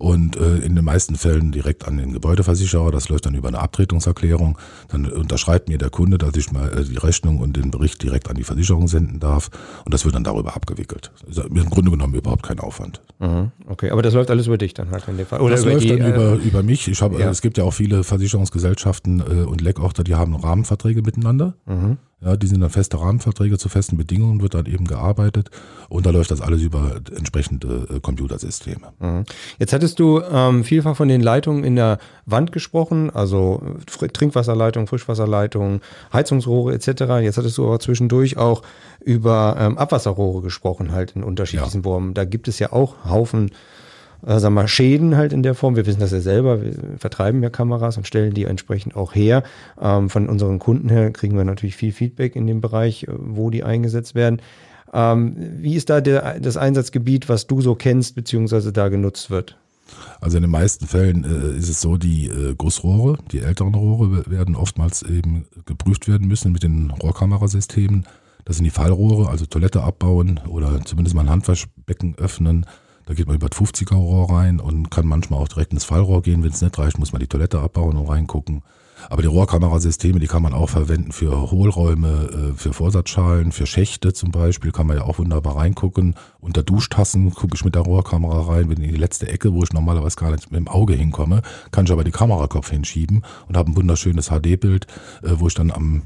und 0.00 0.36
äh, 0.36 0.56
in 0.56 0.74
den 0.74 0.84
meisten 0.84 1.14
Fällen 1.14 1.52
direkt 1.52 1.86
an 1.86 1.98
den 1.98 2.14
Gebäudeversicherer. 2.14 2.90
Das 2.90 3.10
läuft 3.10 3.26
dann 3.26 3.34
über 3.34 3.48
eine 3.48 3.58
Abtretungserklärung. 3.60 4.56
Dann 4.88 5.04
unterschreibt 5.06 5.68
mir 5.68 5.76
der 5.76 5.90
Kunde, 5.90 6.16
dass 6.16 6.34
ich 6.36 6.50
mal 6.52 6.72
äh, 6.72 6.84
die 6.84 6.96
Rechnung 6.96 7.38
und 7.38 7.54
den 7.56 7.70
Bericht 7.70 8.02
direkt 8.02 8.30
an 8.30 8.36
die 8.36 8.44
Versicherung 8.44 8.88
senden 8.88 9.20
darf 9.20 9.50
und 9.84 9.92
das 9.92 10.06
wird 10.06 10.14
dann 10.14 10.24
darüber 10.24 10.56
abgewickelt. 10.56 11.12
ist 11.28 11.38
im 11.38 11.68
Grunde 11.68 11.90
genommen 11.90 12.14
überhaupt 12.14 12.42
kein 12.42 12.60
Aufwand. 12.60 13.02
Mhm. 13.18 13.52
Okay, 13.66 13.90
aber 13.90 14.00
das 14.00 14.14
läuft 14.14 14.30
alles 14.30 14.46
über 14.46 14.56
dich 14.56 14.72
dann 14.72 14.90
halt 14.90 15.06
in 15.06 15.18
dem 15.18 15.26
Fall. 15.26 15.40
Oder 15.40 15.56
das 15.56 15.64
über 15.64 15.72
läuft 15.72 15.84
die, 15.84 15.88
dann 15.88 16.14
über, 16.14 16.32
äh, 16.32 16.48
über 16.48 16.62
mich. 16.62 16.88
Ich 16.88 17.02
habe, 17.02 17.20
ja. 17.20 17.28
es 17.28 17.42
gibt 17.42 17.58
ja 17.58 17.64
auch 17.64 17.74
viele 17.74 18.02
Versicherungsgesellschaften 18.02 19.20
äh, 19.20 19.44
und 19.44 19.60
Leckorte, 19.60 20.02
die 20.02 20.14
haben 20.14 20.34
Rahmenverträge 20.34 21.02
miteinander. 21.02 21.54
Mhm. 21.66 21.98
Ja, 22.22 22.36
die 22.36 22.46
sind 22.46 22.60
dann 22.60 22.70
feste 22.70 23.00
Rahmenverträge 23.00 23.58
zu 23.58 23.68
festen 23.68 23.96
Bedingungen, 23.96 24.40
wird 24.40 24.54
dann 24.54 24.66
eben 24.66 24.86
gearbeitet 24.86 25.50
und 25.88 26.06
da 26.06 26.10
läuft 26.10 26.30
das 26.30 26.40
alles 26.40 26.62
über 26.62 27.00
entsprechende 27.16 27.86
äh, 27.90 28.00
Computersysteme. 28.00 28.92
Mhm. 28.98 29.24
Jetzt 29.58 29.72
hattest 29.72 29.90
hattest 29.90 29.98
du 29.98 30.20
ähm, 30.20 30.62
vielfach 30.62 30.96
von 30.96 31.08
den 31.08 31.20
Leitungen 31.20 31.64
in 31.64 31.74
der 31.74 31.98
Wand 32.24 32.52
gesprochen, 32.52 33.10
also 33.10 33.60
Trinkwasserleitung, 33.86 34.86
Frischwasserleitung, 34.86 35.80
Heizungsrohre 36.12 36.74
etc. 36.74 37.22
Jetzt 37.22 37.38
hattest 37.38 37.58
du 37.58 37.66
aber 37.66 37.80
zwischendurch 37.80 38.36
auch 38.36 38.62
über 39.00 39.56
ähm, 39.58 39.78
Abwasserrohre 39.78 40.42
gesprochen, 40.42 40.92
halt 40.92 41.12
in 41.16 41.24
unterschiedlichen 41.24 41.78
ja. 41.78 41.82
Formen. 41.82 42.14
Da 42.14 42.24
gibt 42.24 42.46
es 42.46 42.60
ja 42.60 42.72
auch 42.72 43.04
Haufen 43.04 43.50
äh, 44.26 44.38
sagen 44.38 44.54
wir, 44.54 44.68
Schäden 44.68 45.16
halt 45.16 45.32
in 45.32 45.42
der 45.42 45.54
Form. 45.54 45.76
Wir 45.76 45.86
wissen 45.86 46.00
das 46.00 46.12
ja 46.12 46.20
selber, 46.20 46.62
wir 46.62 46.72
vertreiben 46.98 47.42
ja 47.42 47.50
Kameras 47.50 47.96
und 47.96 48.06
stellen 48.06 48.34
die 48.34 48.44
entsprechend 48.44 48.96
auch 48.96 49.14
her. 49.14 49.42
Ähm, 49.80 50.10
von 50.10 50.28
unseren 50.28 50.58
Kunden 50.58 50.88
her 50.88 51.10
kriegen 51.10 51.36
wir 51.36 51.44
natürlich 51.44 51.76
viel 51.76 51.92
Feedback 51.92 52.36
in 52.36 52.46
dem 52.46 52.60
Bereich, 52.60 53.04
äh, 53.04 53.08
wo 53.12 53.50
die 53.50 53.64
eingesetzt 53.64 54.14
werden. 54.14 54.40
Ähm, 54.92 55.36
wie 55.58 55.74
ist 55.74 55.90
da 55.90 56.00
der, 56.00 56.40
das 56.40 56.56
Einsatzgebiet, 56.56 57.28
was 57.28 57.46
du 57.46 57.60
so 57.60 57.74
kennst, 57.74 58.14
beziehungsweise 58.14 58.72
da 58.72 58.88
genutzt 58.88 59.30
wird? 59.30 59.56
Also 60.20 60.36
in 60.36 60.42
den 60.42 60.50
meisten 60.50 60.86
Fällen 60.86 61.24
äh, 61.24 61.56
ist 61.56 61.68
es 61.68 61.80
so, 61.80 61.96
die 61.96 62.26
äh, 62.26 62.54
Gussrohre, 62.56 63.18
die 63.32 63.40
älteren 63.40 63.74
Rohre 63.74 64.30
werden 64.30 64.56
oftmals 64.56 65.02
eben 65.02 65.46
geprüft 65.66 66.08
werden 66.08 66.28
müssen 66.28 66.52
mit 66.52 66.62
den 66.62 66.90
Rohrkamerasystemen. 66.90 68.06
Das 68.44 68.56
sind 68.56 68.64
die 68.64 68.70
Fallrohre, 68.70 69.28
also 69.28 69.46
Toilette 69.46 69.82
abbauen 69.82 70.40
oder 70.48 70.80
zumindest 70.84 71.14
mal 71.14 71.22
ein 71.22 71.30
Handwaschbecken 71.30 72.16
öffnen. 72.16 72.66
Da 73.10 73.14
geht 73.14 73.26
man 73.26 73.34
über 73.34 73.48
das 73.48 73.58
50er 73.58 73.96
Rohr 73.96 74.30
rein 74.30 74.60
und 74.60 74.88
kann 74.88 75.04
manchmal 75.04 75.40
auch 75.40 75.48
direkt 75.48 75.72
ins 75.72 75.82
Fallrohr 75.82 76.22
gehen. 76.22 76.44
Wenn 76.44 76.52
es 76.52 76.62
nicht 76.62 76.78
reicht, 76.78 76.96
muss 76.96 77.10
man 77.10 77.18
die 77.18 77.26
Toilette 77.26 77.58
abbauen 77.58 77.96
und 77.96 78.06
reingucken. 78.06 78.62
Aber 79.08 79.20
die 79.20 79.26
Rohrkamerasysteme, 79.26 80.20
die 80.20 80.28
kann 80.28 80.44
man 80.44 80.54
auch 80.54 80.68
verwenden 80.68 81.10
für 81.10 81.50
Hohlräume, 81.50 82.52
äh, 82.52 82.56
für 82.56 82.72
Vorsatzschalen, 82.72 83.50
für 83.50 83.66
Schächte 83.66 84.12
zum 84.12 84.30
Beispiel, 84.30 84.70
kann 84.70 84.86
man 84.86 84.96
ja 84.96 85.02
auch 85.02 85.18
wunderbar 85.18 85.56
reingucken. 85.56 86.14
Unter 86.38 86.62
Duschtassen 86.62 87.34
gucke 87.34 87.56
ich 87.56 87.64
mit 87.64 87.74
der 87.74 87.82
Rohrkamera 87.82 88.42
rein, 88.42 88.68
bin 88.68 88.80
in 88.80 88.92
die 88.92 88.96
letzte 88.96 89.26
Ecke, 89.26 89.52
wo 89.54 89.64
ich 89.64 89.72
normalerweise 89.72 90.14
gar 90.14 90.30
nicht 90.30 90.52
mit 90.52 90.60
dem 90.60 90.68
Auge 90.68 90.94
hinkomme, 90.94 91.42
kann 91.72 91.86
ich 91.86 91.90
aber 91.90 92.04
die 92.04 92.12
Kamerakopf 92.12 92.70
hinschieben 92.70 93.24
und 93.48 93.56
habe 93.56 93.72
ein 93.72 93.76
wunderschönes 93.76 94.28
HD-Bild, 94.28 94.86
äh, 95.24 95.30
wo 95.32 95.48
ich 95.48 95.54
dann 95.54 95.72
am 95.72 96.02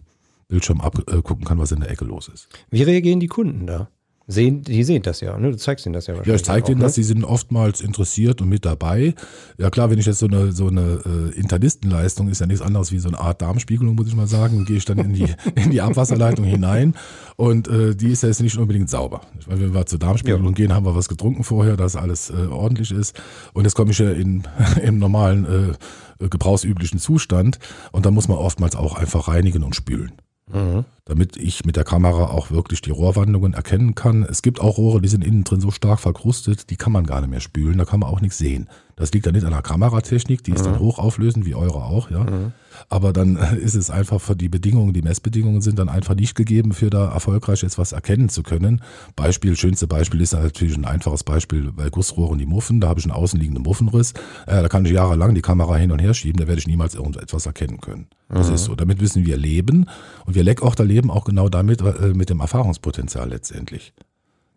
Bildschirm 0.49 0.81
abgucken 0.81 1.45
kann, 1.45 1.59
was 1.59 1.71
in 1.71 1.81
der 1.81 1.91
Ecke 1.91 2.07
los 2.07 2.29
ist. 2.29 2.49
Wie 2.71 2.83
reagieren 2.83 3.21
die 3.21 3.27
Kunden 3.27 3.67
da? 3.67 3.89
Sehen, 4.27 4.63
die 4.63 4.85
sehen 4.85 5.03
das 5.03 5.21
ja, 5.21 5.37
ne? 5.37 5.51
Du 5.51 5.59
zeigst 5.59 5.85
ihnen 5.85 5.93
das 5.93 6.07
ja 6.07 6.15
wahrscheinlich. 6.15 6.29
Ja, 6.29 6.35
ich 6.37 6.45
zeige 6.45 6.73
ihnen 6.73 6.79
ne? 6.79 6.87
das, 6.87 6.95
die 6.95 7.03
sind 7.03 7.25
oftmals 7.25 7.83
interessiert 7.83 8.41
und 8.41 8.49
mit 8.49 8.65
dabei. 8.65 9.15
Ja 9.59 9.69
klar, 9.69 9.91
wenn 9.91 9.99
ich 9.99 10.07
jetzt 10.07 10.19
so 10.19 10.27
eine, 10.27 10.53
so 10.53 10.69
eine 10.69 11.01
äh, 11.05 11.39
Internistenleistung, 11.39 12.29
ist 12.29 12.41
ja 12.41 12.47
nichts 12.47 12.63
anderes 12.63 12.91
wie 12.91 12.99
so 12.99 13.09
eine 13.09 13.19
Art 13.19 13.43
Darmspiegelung, 13.43 13.95
muss 13.95 14.09
ich 14.09 14.17
mal 14.17 14.27
sagen, 14.27 14.65
gehe 14.65 14.79
ich 14.79 14.87
dann 14.87 14.97
in 14.97 15.13
die, 15.13 15.27
in 15.57 15.71
die 15.71 15.83
Abwasserleitung 15.83 16.47
hinein 16.47 16.95
und 17.37 17.69
äh, 17.69 17.95
die 17.95 18.13
ist 18.13 18.23
ja 18.23 18.31
jetzt 18.31 18.41
nicht 18.41 18.57
unbedingt 18.57 18.89
sauber. 18.89 19.21
Meine, 19.47 19.61
wenn 19.61 19.75
wir 19.75 19.85
zur 19.85 19.99
Darmspiegelung 19.99 20.47
ja. 20.47 20.53
gehen, 20.53 20.73
haben 20.73 20.87
wir 20.87 20.97
was 20.97 21.11
getrunken 21.11 21.45
vorher, 21.45 21.77
dass 21.77 21.95
alles 21.95 22.31
äh, 22.31 22.47
ordentlich 22.47 22.93
ist 22.93 23.21
und 23.53 23.65
jetzt 23.65 23.75
komme 23.75 23.91
ich 23.91 23.99
ja 23.99 24.11
in, 24.11 24.45
im 24.83 24.99
normalen 24.99 25.45
äh, 25.45 26.29
gebrauchsüblichen 26.29 26.99
Zustand 26.99 27.59
und 27.93 28.07
da 28.07 28.11
muss 28.11 28.29
man 28.29 28.39
oftmals 28.39 28.75
auch 28.75 28.95
einfach 28.95 29.29
reinigen 29.29 29.65
und 29.65 29.77
spülen. 29.77 30.13
Mhm. 30.53 30.85
Damit 31.07 31.37
ich 31.37 31.65
mit 31.65 31.77
der 31.77 31.85
Kamera 31.85 32.27
auch 32.27 32.51
wirklich 32.51 32.81
die 32.83 32.91
Rohrwandungen 32.91 33.55
erkennen 33.55 33.95
kann. 33.95 34.23
Es 34.23 34.43
gibt 34.43 34.61
auch 34.61 34.79
Rohre, 34.79 35.01
die 35.01 35.09
sind 35.09 35.25
innen 35.25 35.45
drin 35.45 35.61
so 35.61 35.71
stark 35.71 36.01
verkrustet, 36.01 36.71
die 36.71 36.77
kann 36.77 36.93
man 36.93 37.05
gar 37.05 37.21
nicht 37.21 37.31
mehr 37.31 37.41
spülen, 37.41 37.79
da 37.79 37.85
kann 37.85 38.01
man 38.01 38.11
auch 38.11 38.21
nichts 38.21 38.39
sehen. 38.39 38.69
Das 38.97 39.13
liegt 39.13 39.27
dann 39.27 39.35
nicht 39.35 39.45
an 39.45 39.53
der 39.53 39.63
Kameratechnik, 39.63 40.45
die 40.45 40.53
ist 40.53 40.61
mhm. 40.61 40.73
dann 40.73 40.79
hochauflösend, 40.81 41.47
wie 41.47 41.55
eure 41.55 41.85
auch, 41.85 42.11
ja. 42.11 42.25
Mhm. 42.25 42.53
Aber 42.89 43.13
dann 43.13 43.37
ist 43.61 43.75
es 43.75 43.91
einfach 43.91 44.21
für 44.21 44.37
die 44.37 44.49
Bedingungen, 44.49 44.93
die 44.93 45.03
Messbedingungen 45.03 45.61
sind 45.61 45.79
dann 45.79 45.89
einfach 45.89 46.15
nicht 46.15 46.35
gegeben, 46.35 46.73
für 46.73 46.91
da 46.91 47.13
erfolgreich 47.13 47.63
jetzt 47.63 47.79
was 47.79 47.93
erkennen 47.93 48.29
zu 48.29 48.43
können. 48.43 48.83
Beispiel, 49.17 49.57
schönste 49.57 49.87
Beispiel 49.87 50.21
ist 50.21 50.33
natürlich 50.33 50.77
ein 50.77 50.85
einfaches 50.85 51.25
Beispiel 51.25 51.73
bei 51.73 51.91
Gussrohren 51.91 52.39
die 52.39 52.47
Muffen. 52.47 52.81
Da 52.81 52.89
habe 52.89 53.01
ich 53.01 53.07
einen 53.07 53.15
außenliegenden 53.15 53.63
Muffenriss. 53.63 54.13
Äh, 54.47 54.63
da 54.63 54.69
kann 54.69 54.85
ich 54.85 54.93
jahrelang 54.93 55.35
die 55.35 55.43
Kamera 55.43 55.77
hin 55.77 55.93
und 55.93 55.99
her 55.99 56.15
schieben, 56.15 56.41
da 56.41 56.47
werde 56.47 56.61
ich 56.61 56.67
niemals 56.67 56.95
irgendetwas 56.95 57.47
erkennen 57.47 57.81
können. 57.81 58.07
Das 58.29 58.49
mhm. 58.49 58.55
ist 58.55 58.65
so. 58.65 58.75
Damit 58.75 59.01
müssen 59.01 59.27
wir 59.27 59.37
leben. 59.37 59.89
Und 60.27 60.35
wir 60.35 60.43
Leckochter 60.43 60.85
leben 60.85 61.11
auch 61.11 61.25
genau 61.25 61.49
damit, 61.49 61.81
äh, 61.81 62.15
mit 62.15 62.31
dem 62.31 62.41
Erfahrungspotenzial 62.41 63.29
letztendlich. 63.29 63.93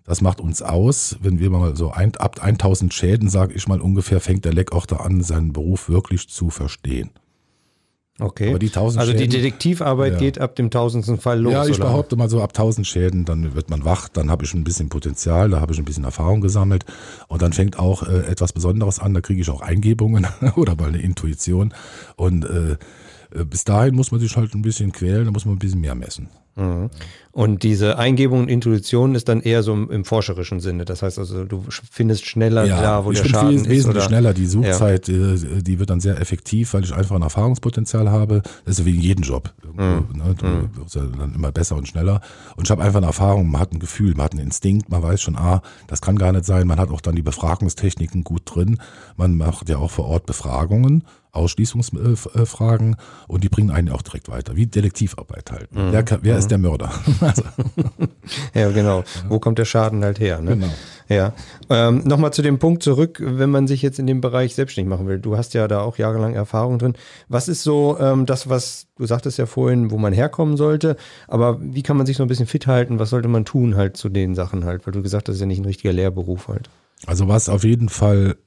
Das 0.07 0.21
macht 0.21 0.39
uns 0.39 0.61
aus, 0.61 1.17
wenn 1.21 1.39
wir 1.39 1.49
mal 1.49 1.75
so 1.75 1.91
ein, 1.91 2.15
ab 2.15 2.39
1000 2.41 2.93
Schäden, 2.93 3.29
sage 3.29 3.53
ich 3.53 3.67
mal 3.67 3.81
ungefähr, 3.81 4.21
fängt 4.21 4.45
der 4.45 4.53
Leckochter 4.53 5.01
an, 5.01 5.21
seinen 5.21 5.51
Beruf 5.51 5.89
wirklich 5.89 6.29
zu 6.29 6.49
verstehen. 6.49 7.09
Okay. 8.19 8.49
Aber 8.49 8.59
die 8.59 8.67
1000 8.67 8.99
also 8.99 9.11
Schäden, 9.11 9.29
die 9.29 9.37
Detektivarbeit 9.37 10.13
ja. 10.13 10.19
geht 10.19 10.39
ab 10.39 10.55
dem 10.55 10.71
tausendsten 10.71 11.19
Fall 11.19 11.39
los. 11.39 11.53
Ja, 11.53 11.65
ich 11.65 11.75
oder? 11.75 11.85
behaupte 11.85 12.15
mal 12.15 12.29
so 12.29 12.41
ab 12.41 12.49
1000 12.49 12.87
Schäden, 12.87 13.25
dann 13.25 13.53
wird 13.53 13.69
man 13.69 13.85
wach, 13.85 14.09
dann 14.09 14.31
habe 14.31 14.43
ich 14.43 14.53
ein 14.53 14.63
bisschen 14.63 14.89
Potenzial, 14.89 15.49
da 15.49 15.61
habe 15.61 15.73
ich 15.73 15.79
ein 15.79 15.85
bisschen 15.85 16.03
Erfahrung 16.03 16.41
gesammelt 16.41 16.85
und 17.27 17.41
dann 17.41 17.53
fängt 17.53 17.77
auch 17.77 18.03
äh, 18.03 18.25
etwas 18.25 18.53
Besonderes 18.53 18.99
an, 18.99 19.13
da 19.13 19.21
kriege 19.21 19.41
ich 19.41 19.49
auch 19.49 19.61
Eingebungen 19.61 20.27
oder 20.55 20.75
mal 20.75 20.89
eine 20.89 21.01
Intuition 21.01 21.73
und 22.15 22.43
äh, 22.45 22.57
äh, 22.67 22.77
bis 23.29 23.63
dahin 23.63 23.95
muss 23.95 24.11
man 24.11 24.19
sich 24.19 24.35
halt 24.35 24.53
ein 24.53 24.61
bisschen 24.61 24.91
quälen, 24.91 25.25
da 25.25 25.31
muss 25.31 25.45
man 25.45 25.55
ein 25.55 25.59
bisschen 25.59 25.81
mehr 25.81 25.95
messen. 25.95 26.29
Mhm. 26.57 26.89
Und 27.31 27.61
diese 27.61 27.99
Eingebung 27.99 28.41
und 28.41 28.49
Intuition 28.49 29.13
ist 29.13 29.29
dann 29.29 29.41
eher 29.41 29.61
so 29.61 29.73
im, 29.73 30.05
forscherischen 30.05 30.59
Sinne. 30.59 30.85
Das 30.85 31.03
heißt 31.03 31.19
also, 31.19 31.45
du 31.45 31.63
findest 31.69 32.25
schneller 32.25 32.65
ja, 32.65 32.81
da, 32.81 33.05
wo 33.05 33.11
der 33.11 33.25
Schaden 33.25 33.49
viel, 33.49 33.59
ist. 33.59 33.69
Wesentlich 33.69 34.03
schneller. 34.05 34.33
Die 34.33 34.47
Suchzeit, 34.47 35.07
ja. 35.07 35.33
Äh, 35.33 35.61
die 35.61 35.77
wird 35.77 35.91
dann 35.91 35.99
sehr 35.99 36.19
effektiv, 36.19 36.73
weil 36.73 36.83
ich 36.83 36.95
einfach 36.95 37.15
ein 37.15 37.21
Erfahrungspotenzial 37.21 38.09
habe. 38.09 38.41
Das 38.65 38.79
ist 38.79 38.85
wie 38.85 38.95
in 38.95 39.01
jedem 39.01 39.23
Job. 39.23 39.53
Mhm. 39.63 40.05
Ne? 40.13 40.35
Du 40.35 40.45
mhm. 40.47 40.69
wirst 40.77 40.95
ja 40.95 41.03
dann 41.03 41.35
immer 41.35 41.51
besser 41.51 41.75
und 41.75 41.87
schneller. 41.87 42.21
Und 42.55 42.65
ich 42.65 42.71
habe 42.71 42.83
einfach 42.83 42.97
eine 42.97 43.05
Erfahrung, 43.05 43.51
man 43.51 43.61
hat 43.61 43.71
ein 43.71 43.79
Gefühl, 43.79 44.15
man 44.15 44.25
hat 44.25 44.31
einen 44.31 44.41
Instinkt, 44.41 44.89
man 44.89 45.03
weiß 45.03 45.21
schon, 45.21 45.35
ah, 45.35 45.61
das 45.85 46.01
kann 46.01 46.17
gar 46.17 46.31
nicht 46.31 46.45
sein. 46.45 46.65
Man 46.65 46.79
hat 46.79 46.89
auch 46.89 47.01
dann 47.01 47.15
die 47.15 47.21
Befragungstechniken 47.21 48.23
gut 48.23 48.41
drin. 48.45 48.79
Man 49.15 49.37
macht 49.37 49.69
ja 49.69 49.77
auch 49.77 49.91
vor 49.91 50.05
Ort 50.05 50.25
Befragungen 50.25 51.03
Ausschließungsfragen 51.37 52.97
und 53.27 53.43
die 53.43 53.49
bringen 53.49 53.71
einen 53.71 53.89
auch 53.89 54.01
direkt 54.01 54.29
weiter, 54.29 54.55
wie 54.55 54.65
Detektivarbeit 54.65 55.51
halt. 55.51 55.73
Mhm. 55.73 55.91
Wer, 55.91 56.05
wer 56.21 56.33
mhm. 56.33 56.39
ist 56.39 56.51
der 56.51 56.57
Mörder? 56.57 56.91
Also. 57.19 57.43
ja, 58.53 58.69
genau. 58.71 59.03
Wo 59.27 59.39
kommt 59.39 59.57
der 59.57 59.65
Schaden 59.65 60.03
halt 60.03 60.19
her? 60.19 60.39
Ne? 60.39 60.51
Genau. 60.51 60.69
Ja. 61.09 61.33
Ähm, 61.69 62.03
Nochmal 62.05 62.31
zu 62.31 62.41
dem 62.41 62.59
Punkt 62.59 62.83
zurück, 62.83 63.19
wenn 63.21 63.49
man 63.49 63.67
sich 63.67 63.81
jetzt 63.81 63.99
in 63.99 64.07
dem 64.07 64.21
Bereich 64.21 64.55
selbstständig 64.55 64.89
machen 64.89 65.07
will. 65.07 65.19
Du 65.19 65.37
hast 65.37 65.53
ja 65.53 65.67
da 65.67 65.81
auch 65.81 65.97
jahrelang 65.97 66.33
Erfahrung 66.35 66.79
drin. 66.79 66.93
Was 67.27 67.47
ist 67.47 67.63
so 67.63 67.97
ähm, 67.99 68.25
das, 68.25 68.49
was 68.49 68.87
du 68.97 69.05
sagtest 69.05 69.37
ja 69.37 69.45
vorhin, 69.45 69.91
wo 69.91 69.97
man 69.97 70.13
herkommen 70.13 70.57
sollte? 70.57 70.97
Aber 71.27 71.59
wie 71.61 71.83
kann 71.83 71.97
man 71.97 72.05
sich 72.05 72.17
so 72.17 72.23
ein 72.23 72.29
bisschen 72.29 72.47
fit 72.47 72.67
halten? 72.67 72.99
Was 72.99 73.09
sollte 73.09 73.27
man 73.27 73.45
tun 73.45 73.75
halt 73.75 73.97
zu 73.97 74.09
den 74.09 74.35
Sachen 74.35 74.65
halt? 74.65 74.85
Weil 74.85 74.93
du 74.93 75.01
gesagt 75.01 75.23
hast, 75.23 75.29
das 75.29 75.35
ist 75.35 75.41
ja 75.41 75.47
nicht 75.47 75.59
ein 75.59 75.65
richtiger 75.65 75.93
Lehrberuf 75.93 76.47
halt. 76.47 76.69
Also 77.05 77.27
was 77.27 77.47
auf 77.49 77.63
jeden 77.63 77.89
Fall 77.89 78.37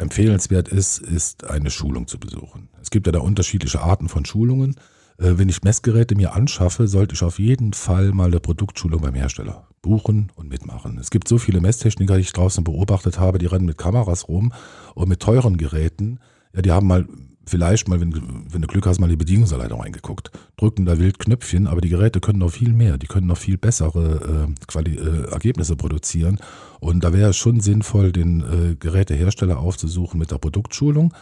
empfehlenswert 0.00 0.68
ist, 0.68 0.98
ist 0.98 1.44
eine 1.48 1.70
Schulung 1.70 2.06
zu 2.06 2.18
besuchen. 2.18 2.68
Es 2.80 2.90
gibt 2.90 3.06
ja 3.06 3.12
da 3.12 3.20
unterschiedliche 3.20 3.80
Arten 3.80 4.08
von 4.08 4.24
Schulungen. 4.24 4.76
Äh, 5.18 5.34
wenn 5.36 5.48
ich 5.48 5.62
Messgeräte 5.62 6.14
mir 6.14 6.34
anschaffe, 6.34 6.88
sollte 6.88 7.14
ich 7.14 7.22
auf 7.22 7.38
jeden 7.38 7.72
Fall 7.72 8.12
mal 8.12 8.28
eine 8.28 8.40
Produktschulung 8.40 9.02
beim 9.02 9.14
Hersteller 9.14 9.68
buchen 9.82 10.30
und 10.34 10.48
mitmachen. 10.48 10.98
Es 10.98 11.10
gibt 11.10 11.28
so 11.28 11.38
viele 11.38 11.60
Messtechniker, 11.60 12.16
die 12.16 12.22
ich 12.22 12.32
draußen 12.32 12.64
beobachtet 12.64 13.18
habe, 13.18 13.38
die 13.38 13.46
rennen 13.46 13.66
mit 13.66 13.78
Kameras 13.78 14.28
rum 14.28 14.52
und 14.94 15.08
mit 15.08 15.20
teuren 15.20 15.56
Geräten. 15.56 16.20
Ja, 16.54 16.62
die 16.62 16.72
haben 16.72 16.86
mal 16.86 17.06
vielleicht 17.50 17.88
mal, 17.88 18.00
wenn, 18.00 18.14
wenn 18.48 18.62
du 18.62 18.68
Glück 18.68 18.86
hast, 18.86 19.00
mal 19.00 19.08
die 19.08 19.16
Bedienungsanleitung 19.16 19.80
reingeguckt. 19.80 20.30
Drücken 20.56 20.86
da 20.86 20.98
wild 20.98 21.18
Knöpfchen, 21.18 21.66
aber 21.66 21.80
die 21.80 21.88
Geräte 21.88 22.20
können 22.20 22.38
noch 22.38 22.52
viel 22.52 22.72
mehr. 22.72 22.96
Die 22.96 23.06
können 23.06 23.26
noch 23.26 23.36
viel 23.36 23.58
bessere 23.58 24.46
äh, 24.48 24.66
Quali 24.66 24.96
äh, 24.96 25.30
Ergebnisse 25.30 25.76
produzieren. 25.76 26.38
Und 26.78 27.04
da 27.04 27.12
wäre 27.12 27.30
es 27.30 27.36
schon 27.36 27.60
sinnvoll, 27.60 28.12
den 28.12 28.40
äh, 28.40 28.76
Gerätehersteller 28.76 29.58
aufzusuchen 29.58 30.18
mit 30.18 30.30
der 30.30 30.38
Produktschulung 30.38 31.12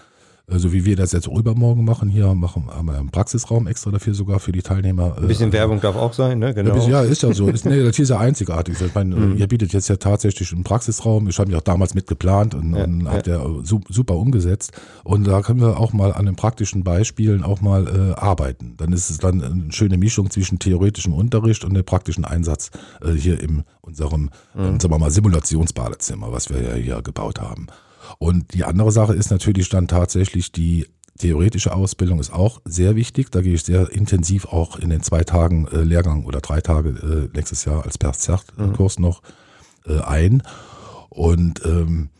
so 0.48 0.54
also 0.54 0.72
wie 0.72 0.86
wir 0.86 0.96
das 0.96 1.12
jetzt 1.12 1.26
übermorgen 1.26 1.84
machen, 1.84 2.08
hier 2.08 2.34
machen, 2.34 2.64
haben 2.70 2.86
wir 2.86 2.98
einen 2.98 3.10
Praxisraum 3.10 3.66
extra 3.66 3.90
dafür 3.90 4.14
sogar 4.14 4.40
für 4.40 4.50
die 4.50 4.62
Teilnehmer. 4.62 5.14
Ein 5.18 5.28
bisschen 5.28 5.50
äh, 5.50 5.52
Werbung 5.52 5.78
darf 5.80 5.94
auch 5.94 6.14
sein, 6.14 6.38
ne? 6.38 6.54
Genau. 6.54 6.74
Ja, 6.88 7.02
ist 7.02 7.22
ja 7.22 7.34
so. 7.34 7.48
Ist, 7.58 7.66
nee, 7.66 7.82
das 7.82 7.96
hier 7.96 8.04
ist 8.04 8.08
ja 8.08 8.18
einzigartig. 8.18 8.80
Ich 8.80 8.94
meine, 8.94 9.14
mhm. 9.14 9.36
ihr 9.36 9.46
bietet 9.46 9.74
jetzt 9.74 9.88
ja 9.88 9.96
tatsächlich 9.96 10.52
einen 10.52 10.64
Praxisraum. 10.64 11.28
Ich 11.28 11.38
habe 11.38 11.50
mich 11.50 11.58
auch 11.58 11.62
damals 11.62 11.94
mit 11.94 12.06
geplant 12.06 12.54
und, 12.54 12.74
ja, 12.74 12.84
und 12.84 13.10
habt 13.10 13.26
ja. 13.26 13.44
super 13.62 14.16
umgesetzt. 14.16 14.72
Und 15.04 15.26
da 15.26 15.42
können 15.42 15.60
wir 15.60 15.78
auch 15.78 15.92
mal 15.92 16.14
an 16.14 16.24
den 16.24 16.36
praktischen 16.36 16.82
Beispielen 16.82 17.42
auch 17.42 17.60
mal 17.60 17.86
äh, 17.86 18.18
arbeiten. 18.18 18.74
Dann 18.78 18.92
ist 18.92 19.10
es 19.10 19.18
dann 19.18 19.42
eine 19.42 19.72
schöne 19.72 19.98
Mischung 19.98 20.30
zwischen 20.30 20.58
theoretischem 20.58 21.12
Unterricht 21.12 21.64
und 21.64 21.74
dem 21.74 21.84
praktischen 21.84 22.24
Einsatz 22.24 22.70
äh, 23.02 23.12
hier 23.12 23.38
in 23.40 23.64
unserem, 23.82 24.30
mhm. 24.54 24.80
sagen 24.80 24.94
wir 24.94 24.98
mal, 24.98 25.10
Simulationsbadezimmer, 25.10 26.32
was 26.32 26.48
wir 26.48 26.62
ja 26.62 26.74
hier 26.74 27.02
gebaut 27.02 27.38
haben. 27.40 27.66
Und 28.18 28.54
die 28.54 28.64
andere 28.64 28.92
Sache 28.92 29.14
ist 29.14 29.30
natürlich 29.30 29.68
dann 29.68 29.88
tatsächlich 29.88 30.52
die 30.52 30.86
theoretische 31.18 31.74
Ausbildung 31.74 32.20
ist 32.20 32.32
auch 32.32 32.60
sehr 32.64 32.96
wichtig. 32.96 33.30
Da 33.30 33.40
gehe 33.40 33.54
ich 33.54 33.64
sehr 33.64 33.90
intensiv 33.90 34.46
auch 34.46 34.78
in 34.78 34.90
den 34.90 35.02
zwei 35.02 35.24
Tagen 35.24 35.66
äh, 35.68 35.82
Lehrgang 35.82 36.24
oder 36.24 36.40
drei 36.40 36.60
Tage 36.60 36.90
äh, 36.90 37.36
nächstes 37.36 37.64
Jahr 37.64 37.84
als 37.84 37.98
Perzertkurs 37.98 38.98
mhm. 38.98 39.04
noch 39.04 39.22
äh, 39.86 40.00
ein. 40.00 40.42
Und 41.08 41.64
ähm, 41.64 42.10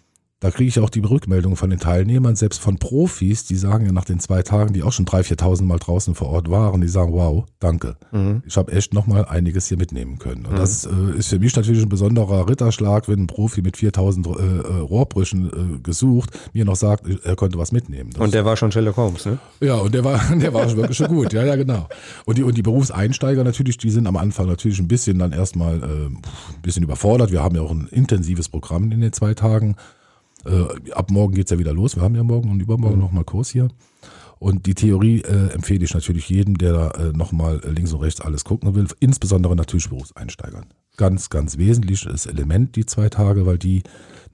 da 0.41 0.53
kriege 0.53 0.69
ich 0.69 0.79
auch 0.79 0.91
die 0.91 1.01
Rückmeldung 1.01 1.57
von 1.57 1.71
den 1.71 1.81
Teilnehmern, 1.81 2.37
selbst 2.37 2.61
von 2.61 2.79
Profis, 2.79 3.45
die 3.45 3.57
sagen 3.57 3.87
ja 3.87 3.93
nach 3.93 4.05
den 4.05 4.21
zwei 4.21 4.43
Tagen, 4.43 4.73
die 4.73 4.85
auch 4.85 4.93
schon 4.93 5.05
3.000, 5.05 5.37
4.000 5.37 5.63
Mal 5.65 5.79
draußen 5.79 6.15
vor 6.15 6.29
Ort 6.29 6.49
waren, 6.49 6.81
die 6.81 6.89
sagen, 6.89 7.13
wow, 7.13 7.45
danke. 7.59 7.97
Mhm. 8.13 8.43
Ich 8.47 8.57
habe 8.57 8.71
echt 8.71 8.95
nochmal 8.95 9.25
einiges 9.25 9.67
hier 9.67 9.77
mitnehmen 9.77 10.19
können. 10.19 10.47
Und 10.47 10.53
mhm. 10.53 10.59
das 10.59 10.87
äh, 10.87 11.19
ist 11.19 11.29
für 11.29 11.41
mich 11.41 11.57
natürlich 11.57 11.83
ein 11.83 11.89
besonderer 11.89 12.49
Ritterschlag, 12.49 13.09
wenn 13.09 13.23
ein 13.23 13.27
Profi 13.27 13.63
mit 13.63 13.77
4.000 13.77 14.39
äh, 14.39 14.79
äh, 14.79 14.81
Rohrbrüchen 14.81 15.77
äh, 15.77 15.79
gesucht 15.81 16.31
mir 16.53 16.65
noch 16.65 16.77
sagt, 16.77 17.05
er 17.25 17.37
könnte 17.37 17.59
was 17.59 17.73
mitnehmen. 17.73 18.11
Das 18.11 18.21
und 18.21 18.33
der 18.33 18.45
war 18.45 18.57
schon 18.57 18.71
Sherlock 18.71 18.97
Holmes, 18.97 19.27
ne? 19.27 19.39
Ja, 19.61 19.75
und 19.75 19.93
der 19.93 20.05
war, 20.05 20.21
der 20.37 20.55
war 20.55 20.75
wirklich 20.77 20.97
schon 20.97 21.09
gut. 21.09 21.33
Ja, 21.33 21.45
ja, 21.45 21.57
genau. 21.57 21.89
Und 22.27 22.39
die, 22.39 22.45
und 22.45 22.57
die 22.57 22.63
Berufseinsteiger 22.63 23.43
natürlich, 23.43 23.79
die 23.79 23.91
sind 23.91 24.07
am 24.07 24.17
Anfang 24.17 24.47
natürlich 24.47 24.79
ein 24.79 24.89
bisschen 24.89 25.19
dann 25.19 25.33
erstmal 25.33 25.83
äh, 25.83 26.07
ein 26.07 26.23
bisschen 26.63 26.85
überfordert. 26.85 27.33
Wir 27.33 27.43
haben 27.43 27.57
ja 27.57 27.63
auch 27.63 27.73
ein 27.73 27.89
intensives 27.91 28.49
Programm 28.49 28.93
in 28.93 29.01
den 29.01 29.13
zwei 29.13 29.35
Tagen. 29.35 29.77
Äh, 30.45 30.93
ab 30.93 31.11
morgen 31.11 31.35
geht 31.35 31.47
es 31.47 31.51
ja 31.51 31.59
wieder 31.59 31.73
los. 31.73 31.97
Wir 31.97 32.03
haben 32.03 32.15
ja 32.15 32.23
morgen 32.23 32.51
und 32.51 32.61
übermorgen 32.61 32.97
mhm. 32.97 33.03
nochmal 33.03 33.25
Kurs 33.25 33.51
hier. 33.51 33.69
Und 34.39 34.67
die 34.67 34.75
Theorie 34.75 35.23
äh, 35.23 35.53
empfehle 35.53 35.85
ich 35.85 35.95
natürlich 35.95 36.29
jedem, 36.29 36.59
der 36.59 36.73
da 36.73 36.91
äh, 36.91 37.13
nochmal 37.13 37.61
links 37.65 37.93
und 37.93 38.01
rechts 38.01 38.21
alles 38.21 38.45
gucken 38.45 38.75
will, 38.75 38.87
insbesondere 39.01 39.57
natürlich 39.57 39.89
Berufseinsteigern. 39.89 40.67
Ganz, 40.97 41.29
ganz 41.29 41.59
wesentliches 41.59 42.27
Element 42.27 42.77
die 42.77 42.87
zwei 42.87 43.09
Tage, 43.09 43.47
weil 43.47 43.59
die 43.59 43.83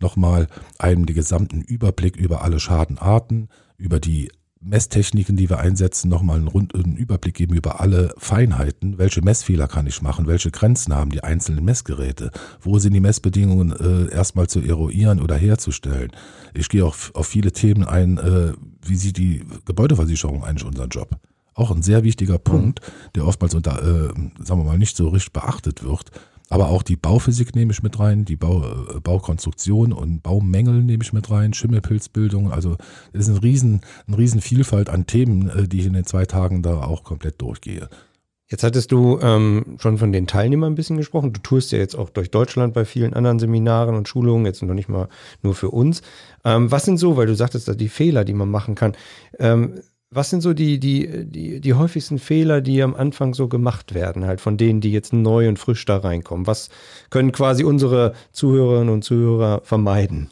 nochmal 0.00 0.46
einem 0.78 1.06
den 1.06 1.16
gesamten 1.16 1.62
Überblick 1.62 2.16
über 2.16 2.42
alle 2.42 2.60
Schadenarten, 2.60 3.48
über 3.78 3.98
die 3.98 4.30
Messtechniken, 4.64 5.36
die 5.36 5.50
wir 5.50 5.58
einsetzen, 5.58 6.08
nochmal 6.08 6.38
einen, 6.38 6.48
Rund 6.48 6.74
einen 6.74 6.96
Überblick 6.96 7.34
geben 7.34 7.54
über 7.54 7.80
alle 7.80 8.14
Feinheiten. 8.16 8.98
Welche 8.98 9.22
Messfehler 9.22 9.68
kann 9.68 9.86
ich 9.86 10.00
machen? 10.00 10.26
Welche 10.26 10.50
Grenzen 10.50 10.94
haben 10.94 11.10
die 11.10 11.22
einzelnen 11.22 11.64
Messgeräte? 11.64 12.30
Wo 12.60 12.78
sind 12.78 12.94
die 12.94 13.00
Messbedingungen 13.00 13.72
äh, 13.72 14.12
erstmal 14.12 14.48
zu 14.48 14.60
eruieren 14.60 15.20
oder 15.20 15.36
herzustellen? 15.36 16.12
Ich 16.54 16.68
gehe 16.68 16.84
auch 16.84 16.96
auf 17.12 17.26
viele 17.26 17.52
Themen 17.52 17.84
ein. 17.84 18.18
Äh, 18.18 18.54
wie 18.82 18.96
sieht 18.96 19.18
die 19.18 19.44
Gebäudeversicherung 19.66 20.44
eigentlich 20.44 20.64
unseren 20.64 20.88
Job? 20.88 21.18
Auch 21.54 21.70
ein 21.70 21.82
sehr 21.82 22.02
wichtiger 22.02 22.38
Punkt, 22.38 22.80
der 23.14 23.26
oftmals 23.26 23.54
unter, 23.54 23.80
äh, 23.80 24.08
sagen 24.42 24.60
wir 24.60 24.64
mal, 24.64 24.78
nicht 24.78 24.96
so 24.96 25.08
richtig 25.08 25.32
beachtet 25.32 25.84
wird. 25.84 26.10
Aber 26.50 26.68
auch 26.68 26.82
die 26.82 26.96
Bauphysik 26.96 27.56
nehme 27.56 27.72
ich 27.72 27.82
mit 27.82 27.98
rein, 27.98 28.24
die 28.24 28.36
Bau, 28.36 28.62
äh, 28.62 29.00
Baukonstruktion 29.00 29.92
und 29.92 30.22
Baumängel 30.22 30.82
nehme 30.82 31.02
ich 31.02 31.12
mit 31.12 31.30
rein, 31.30 31.54
Schimmelpilzbildung. 31.54 32.52
Also 32.52 32.76
es 33.12 33.22
ist 33.22 33.30
eine 33.30 33.42
riesen, 33.42 33.80
eine 34.06 34.18
riesen 34.18 34.40
Vielfalt 34.40 34.90
an 34.90 35.06
Themen, 35.06 35.48
äh, 35.48 35.66
die 35.66 35.80
ich 35.80 35.86
in 35.86 35.94
den 35.94 36.04
zwei 36.04 36.26
Tagen 36.26 36.62
da 36.62 36.82
auch 36.82 37.02
komplett 37.02 37.40
durchgehe. 37.40 37.88
Jetzt 38.46 38.62
hattest 38.62 38.92
du 38.92 39.18
ähm, 39.22 39.78
schon 39.80 39.96
von 39.96 40.12
den 40.12 40.26
Teilnehmern 40.26 40.72
ein 40.72 40.74
bisschen 40.76 40.98
gesprochen. 40.98 41.32
Du 41.32 41.40
tust 41.40 41.72
ja 41.72 41.78
jetzt 41.78 41.96
auch 41.96 42.10
durch 42.10 42.30
Deutschland 42.30 42.74
bei 42.74 42.84
vielen 42.84 43.14
anderen 43.14 43.38
Seminaren 43.38 43.94
und 43.94 44.06
Schulungen, 44.06 44.44
jetzt 44.44 44.62
noch 44.62 44.74
nicht 44.74 44.90
mal 44.90 45.08
nur 45.42 45.54
für 45.54 45.70
uns. 45.70 46.02
Ähm, 46.44 46.70
was 46.70 46.84
sind 46.84 46.98
so, 46.98 47.16
weil 47.16 47.26
du 47.26 47.34
sagtest, 47.34 47.80
die 47.80 47.88
Fehler, 47.88 48.24
die 48.24 48.34
man 48.34 48.50
machen 48.50 48.74
kann, 48.74 48.92
ähm, 49.38 49.80
was 50.14 50.30
sind 50.30 50.40
so 50.40 50.54
die, 50.54 50.78
die, 50.78 51.24
die, 51.26 51.60
die 51.60 51.74
häufigsten 51.74 52.18
Fehler, 52.18 52.60
die 52.60 52.82
am 52.82 52.94
Anfang 52.94 53.34
so 53.34 53.48
gemacht 53.48 53.94
werden, 53.94 54.24
halt 54.24 54.40
von 54.40 54.56
denen, 54.56 54.80
die 54.80 54.92
jetzt 54.92 55.12
neu 55.12 55.48
und 55.48 55.58
frisch 55.58 55.84
da 55.84 55.98
reinkommen? 55.98 56.46
Was 56.46 56.70
können 57.10 57.32
quasi 57.32 57.64
unsere 57.64 58.14
Zuhörerinnen 58.32 58.92
und 58.92 59.02
Zuhörer 59.02 59.60
vermeiden? 59.64 60.28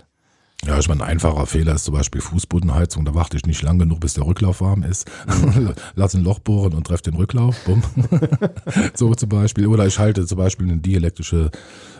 Ja, 0.64 0.78
ich 0.78 0.88
meine, 0.88 1.02
ein 1.02 1.10
einfacher 1.10 1.46
Fehler 1.46 1.74
ist 1.74 1.84
zum 1.84 1.94
Beispiel 1.94 2.20
Fußbodenheizung. 2.20 3.04
Da 3.04 3.16
warte 3.16 3.36
ich 3.36 3.46
nicht 3.46 3.62
lang 3.62 3.80
genug, 3.80 3.98
bis 3.98 4.14
der 4.14 4.24
Rücklauf 4.24 4.60
warm 4.60 4.84
ist. 4.84 5.10
Lass 5.96 6.14
ein 6.14 6.22
Loch 6.22 6.38
bohren 6.38 6.74
und 6.74 6.86
treffe 6.86 7.02
den 7.02 7.14
Rücklauf. 7.14 7.56
Bumm. 7.64 7.82
so 8.94 9.12
zum 9.14 9.28
Beispiel. 9.28 9.66
Oder 9.66 9.88
ich 9.88 9.98
halte 9.98 10.24
zum 10.24 10.38
Beispiel 10.38 10.70
ein 10.70 10.80
dielektrische 10.80 11.50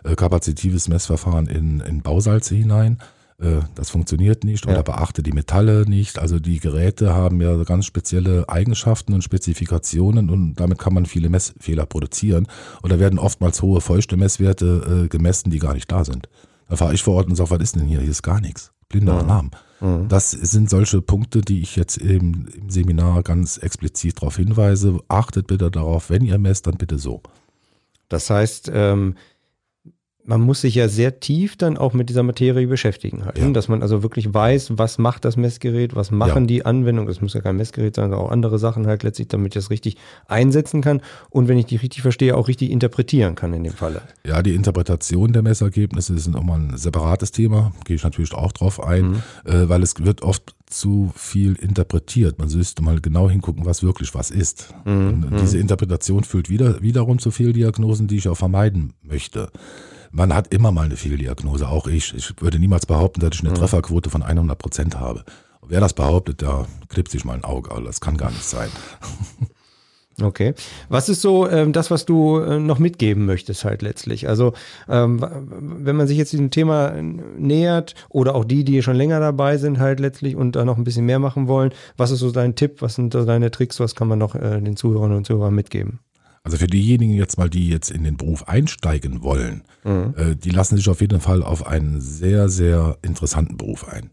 äh, 0.05 0.15
kapazitives 0.15 0.87
Messverfahren 0.87 1.49
in, 1.49 1.81
in 1.81 2.03
Bausalze 2.03 2.55
hinein. 2.55 2.99
Äh, 3.43 3.63
das 3.75 3.91
funktioniert 3.91 4.45
nicht 4.45 4.67
oder 4.67 4.77
ja. 4.77 4.83
beachte 4.83 5.23
die 5.23 5.33
Metalle 5.33 5.85
nicht. 5.89 6.19
Also 6.19 6.39
die 6.39 6.61
Geräte 6.61 7.15
haben 7.15 7.41
ja 7.41 7.65
ganz 7.65 7.87
spezielle 7.87 8.49
Eigenschaften 8.49 9.13
und 9.15 9.23
Spezifikationen 9.23 10.31
und 10.31 10.55
damit 10.55 10.79
kann 10.79 10.95
man 10.95 11.07
viele 11.07 11.29
Messfehler 11.29 11.87
produzieren. 11.87 12.47
Und 12.83 12.93
da 12.93 12.99
werden 12.99 13.19
oftmals 13.19 13.61
hohe 13.63 13.81
feuchte 13.81 14.17
Messwerte 14.17 15.05
äh, 15.05 15.09
gemessen, 15.09 15.51
die 15.51 15.59
gar 15.59 15.75
nicht 15.75 15.91
da 15.91 16.05
sind. 16.05 16.29
Da 16.69 16.77
fahre 16.77 16.95
ich 16.95 17.03
vor 17.03 17.17
Ort 17.17 17.29
und 17.29 17.37
sage, 17.37 17.51
was 17.51 17.61
ist 17.61 17.77
denn 17.77 17.87
hier? 17.87 18.01
Hier 18.01 18.11
ist 18.11 18.23
gar 18.23 18.41
nichts. 18.41 18.73
Blinder 18.89 19.15
ja. 19.15 19.21
Alarm. 19.21 19.51
Mhm. 19.81 20.09
Das 20.09 20.31
sind 20.31 20.71
solche 20.71 21.03
Punkte, 21.03 21.41
die 21.41 21.61
ich 21.61 21.77
jetzt 21.77 21.97
im, 21.97 22.47
im 22.55 22.71
Seminar 22.71 23.23
ganz 23.23 23.59
explizit 23.59 24.19
darauf 24.19 24.37
hinweise. 24.37 25.01
Achtet 25.09 25.49
bitte 25.49 25.71
darauf, 25.71 26.11
wenn 26.11 26.25
ihr 26.25 26.39
messt, 26.39 26.67
dann 26.67 26.77
bitte 26.77 26.99
so. 26.99 27.23
Das 28.09 28.31
heißt, 28.31 28.71
ähm, 28.73 29.17
man 30.25 30.41
muss 30.41 30.61
sich 30.61 30.77
ja 30.77 30.89
sehr 30.89 31.21
tief 31.21 31.57
dann 31.57 31.77
auch 31.77 31.95
mit 31.95 32.09
dieser 32.09 32.23
Materie 32.23 32.67
beschäftigen 32.67 33.25
halt, 33.25 33.39
ja. 33.39 33.51
dass 33.51 33.69
man 33.69 33.83
also 33.83 34.03
wirklich 34.03 34.33
weiß, 34.33 34.79
was 34.79 34.99
macht 34.99 35.25
das 35.25 35.37
Messgerät, 35.37 35.97
was 35.97 36.11
machen 36.11 36.45
ja. 36.45 36.47
die 36.47 36.67
Anwendungen, 36.67 37.11
es 37.11 37.21
muss 37.21 37.35
ja 37.35 37.41
kein 37.41 37.57
Messgerät 37.57 37.97
sein, 37.97 38.11
sondern 38.11 38.21
auch 38.21 38.31
andere 38.31 38.59
Sachen 38.59 38.87
halt 38.87 39.03
letztlich, 39.03 39.29
damit 39.29 39.55
ich 39.55 39.63
das 39.63 39.71
richtig 39.71 39.97
einsetzen 40.29 40.81
kann 40.81 41.01
und 41.31 41.49
wenn 41.49 41.59
ich 41.59 41.67
die 41.67 41.77
richtig 41.77 42.03
verstehe, 42.03 42.37
auch 42.37 42.49
richtig 42.49 42.71
interpretieren 42.71 43.35
kann 43.35 43.53
in 43.53 43.65
dem 43.65 43.73
Falle. 43.73 44.03
Ja, 44.25 44.43
die 44.43 44.55
Interpretation 44.55 45.33
der 45.33 45.43
Messergebnisse 45.43 46.15
ist 46.15 46.29
nochmal 46.29 46.61
ein 46.61 46.77
separates 46.77 47.33
Thema, 47.33 47.73
gehe 47.85 47.97
ich 47.97 48.05
natürlich 48.05 48.33
auch 48.33 48.53
drauf 48.53 48.83
ein, 48.83 49.11
mhm. 49.11 49.23
äh, 49.45 49.69
weil 49.69 49.83
es 49.83 49.99
wird 49.99 50.23
oft 50.23 50.55
zu 50.67 51.13
viel 51.17 51.55
interpretiert. 51.57 52.39
Man 52.39 52.49
müsste 52.49 52.83
mal 52.83 53.01
genau 53.01 53.29
hingucken, 53.29 53.67
was 53.67 53.83
wirklich 53.83 54.15
was 54.15 54.31
ist. 54.31 54.73
Mhm. 54.87 55.27
diese 55.41 55.59
Interpretation 55.59 56.25
führt 56.25 56.49
wieder, 56.49 56.81
wiederum 56.81 57.19
zu 57.19 57.31
Fehldiagnosen, 57.31 58.07
die 58.07 58.17
ich 58.17 58.29
auch 58.29 58.37
vermeiden 58.37 58.95
möchte 59.03 59.51
man 60.13 60.35
hat 60.35 60.53
immer 60.55 60.71
mal 60.71 60.85
eine 60.85 60.97
Fehldiagnose, 60.97 61.69
auch 61.69 61.87
ich. 61.87 62.15
Ich 62.15 62.35
würde 62.41 62.59
niemals 62.59 62.87
behaupten, 62.87 63.21
dass 63.21 63.31
ich 63.35 63.41
eine 63.41 63.51
mhm. 63.51 63.55
Trefferquote 63.57 64.11
von 64.11 64.23
100 64.23 64.57
Prozent 64.59 64.99
habe. 64.99 65.25
Wer 65.67 65.81
das 65.81 65.95
behauptet, 65.95 66.43
da 66.43 66.67
klippt 66.89 67.11
sich 67.11 67.25
mal 67.25 67.35
ein 67.35 67.45
Auge, 67.45 67.71
aber 67.71 67.83
das 67.83 68.01
kann 68.01 68.17
gar 68.17 68.31
nicht 68.31 68.45
sein. 68.45 68.69
Okay. 70.21 70.55
Was 70.91 71.09
ist 71.09 71.23
so 71.23 71.49
ähm, 71.49 71.73
das, 71.73 71.91
was 71.91 72.05
du 72.05 72.39
äh, 72.39 72.59
noch 72.59 72.79
mitgeben 72.79 73.25
möchtest 73.25 73.65
halt 73.65 73.81
letztlich? 73.81 74.29
Also 74.29 74.53
ähm, 74.87 75.25
wenn 75.25 75.97
man 75.97 76.07
sich 76.07 76.19
jetzt 76.19 76.33
diesem 76.33 76.51
Thema 76.51 76.93
nähert 77.01 77.95
oder 78.11 78.35
auch 78.35 78.45
die, 78.45 78.63
die 78.63 78.83
schon 78.83 78.95
länger 78.95 79.21
dabei 79.21 79.57
sind 79.57 79.79
halt 79.79 80.01
letztlich 80.01 80.37
und 80.37 80.55
da 80.55 80.67
noch 80.67 80.77
ein 80.77 80.85
bisschen 80.85 81.07
mehr 81.07 81.19
machen 81.19 81.49
wollen, 81.49 81.73
was 81.97 82.11
ist 82.11 82.21
so 82.21 82.31
dein 82.31 82.55
Tipp, 82.55 82.83
was 82.83 82.95
sind 82.95 83.15
so 83.15 83.25
deine 83.25 83.51
Tricks, 83.51 83.81
was 83.81 83.95
kann 83.95 84.07
man 84.07 84.19
noch 84.19 84.35
äh, 84.35 84.61
den 84.61 84.77
Zuhörerinnen 84.77 85.17
und 85.17 85.27
Zuhörern 85.27 85.55
mitgeben? 85.55 86.01
Also 86.45 86.57
für 86.57 86.67
diejenigen 86.67 87.15
jetzt 87.15 87.39
mal, 87.39 87.49
die 87.49 87.69
jetzt 87.69 87.91
in 87.91 88.03
den 88.03 88.17
Beruf 88.17 88.49
einsteigen 88.49 89.23
wollen, 89.23 89.63
mhm. 89.85 90.15
äh, 90.17 90.37
die 90.37 90.51
lassen 90.51 90.77
sich 90.77 90.89
auf 90.89 91.01
jeden 91.01 91.21
Fall 91.21 91.43
auf 91.43 91.67
einen 91.67 92.01
sehr, 92.01 92.49
sehr 92.49 92.99
interessanten 93.03 93.57
Beruf 93.57 93.89
ein. 93.89 94.11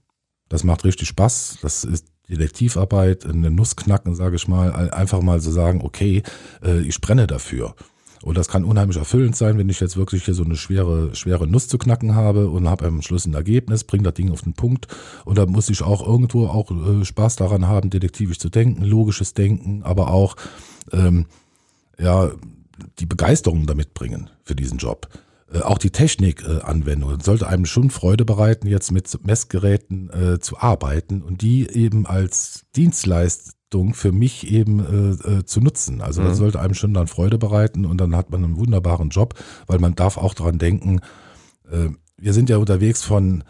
Das 0.48 0.64
macht 0.64 0.84
richtig 0.84 1.08
Spaß. 1.08 1.60
Das 1.62 1.84
ist 1.84 2.08
Detektivarbeit, 2.30 3.26
eine 3.26 3.50
Nuss 3.50 3.76
knacken, 3.76 4.14
sage 4.16 4.36
ich 4.36 4.48
mal. 4.48 4.92
Einfach 4.92 5.22
mal 5.22 5.40
so 5.40 5.52
sagen, 5.52 5.82
okay, 5.84 6.22
äh, 6.64 6.82
ich 6.82 7.02
brenne 7.02 7.26
dafür. 7.26 7.76
Und 8.22 8.38
das 8.38 8.50
kann 8.50 8.66
unheimlich 8.66 8.98
erfüllend 8.98 9.36
sein, 9.36 9.58
wenn 9.58 9.70
ich 9.70 9.80
jetzt 9.80 9.96
wirklich 9.96 10.26
hier 10.26 10.34
so 10.34 10.44
eine 10.44 10.58
schwere, 10.58 11.16
schwere 11.16 11.48
Nuss 11.48 11.68
zu 11.70 11.78
knacken 11.78 12.16
habe 12.16 12.50
und 12.50 12.68
habe 12.68 12.86
am 12.86 13.02
Schluss 13.02 13.26
ein 13.26 13.34
Ergebnis, 13.34 13.86
bringe 13.86 14.04
das 14.04 14.16
Ding 14.16 14.30
auf 14.32 14.42
den 14.42 14.54
Punkt. 14.54 14.88
Und 15.26 15.38
da 15.38 15.46
muss 15.46 15.70
ich 15.70 15.82
auch 15.82 16.06
irgendwo 16.06 16.48
auch 16.48 16.70
äh, 16.70 17.06
Spaß 17.06 17.38
daran 17.38 17.68
haben, 17.68 17.90
detektivisch 17.90 18.40
zu 18.40 18.50
denken, 18.50 18.84
logisches 18.84 19.34
Denken, 19.34 19.84
aber 19.84 20.12
auch 20.12 20.36
ähm, 20.92 21.28
ja, 22.00 22.32
die 23.00 23.06
Begeisterung 23.06 23.66
damit 23.66 23.94
bringen 23.94 24.30
für 24.44 24.56
diesen 24.56 24.78
Job. 24.78 25.08
Äh, 25.52 25.62
auch 25.62 25.78
die 25.78 25.92
Technikanwendung 25.92 27.20
sollte 27.22 27.48
einem 27.48 27.66
schon 27.66 27.90
Freude 27.90 28.26
bereiten, 28.26 28.68
jetzt 28.68 28.92
mit 28.92 29.26
Messgeräten 29.26 30.10
äh, 30.10 30.40
zu 30.40 30.58
arbeiten 30.58 31.22
und 31.22 31.42
die 31.42 31.70
eben 31.70 32.06
als 32.06 32.66
Dienstleistung 32.76 33.94
für 33.94 34.12
mich 34.12 34.52
eben 34.52 34.80
äh, 35.26 35.38
äh, 35.40 35.46
zu 35.46 35.62
nutzen. 35.62 36.02
Also 36.02 36.22
mhm. 36.22 36.26
das 36.26 36.38
sollte 36.38 36.60
einem 36.60 36.74
schon 36.74 36.94
dann 36.94 37.08
Freude 37.08 37.38
bereiten 37.38 37.86
und 37.86 38.00
dann 38.00 38.16
hat 38.16 38.32
man 38.32 38.44
einen 38.44 38.58
wunderbaren 38.58 39.10
Job, 39.10 39.36
weil 39.68 39.80
man 39.80 39.96
darf 39.96 40.18
auch 40.18 40.34
daran 40.34 40.58
denken, 40.58 41.02
äh, 41.70 41.90
wir 42.18 42.34
sind 42.34 42.50
ja 42.50 42.58
unterwegs 42.58 43.04
von 43.04 43.44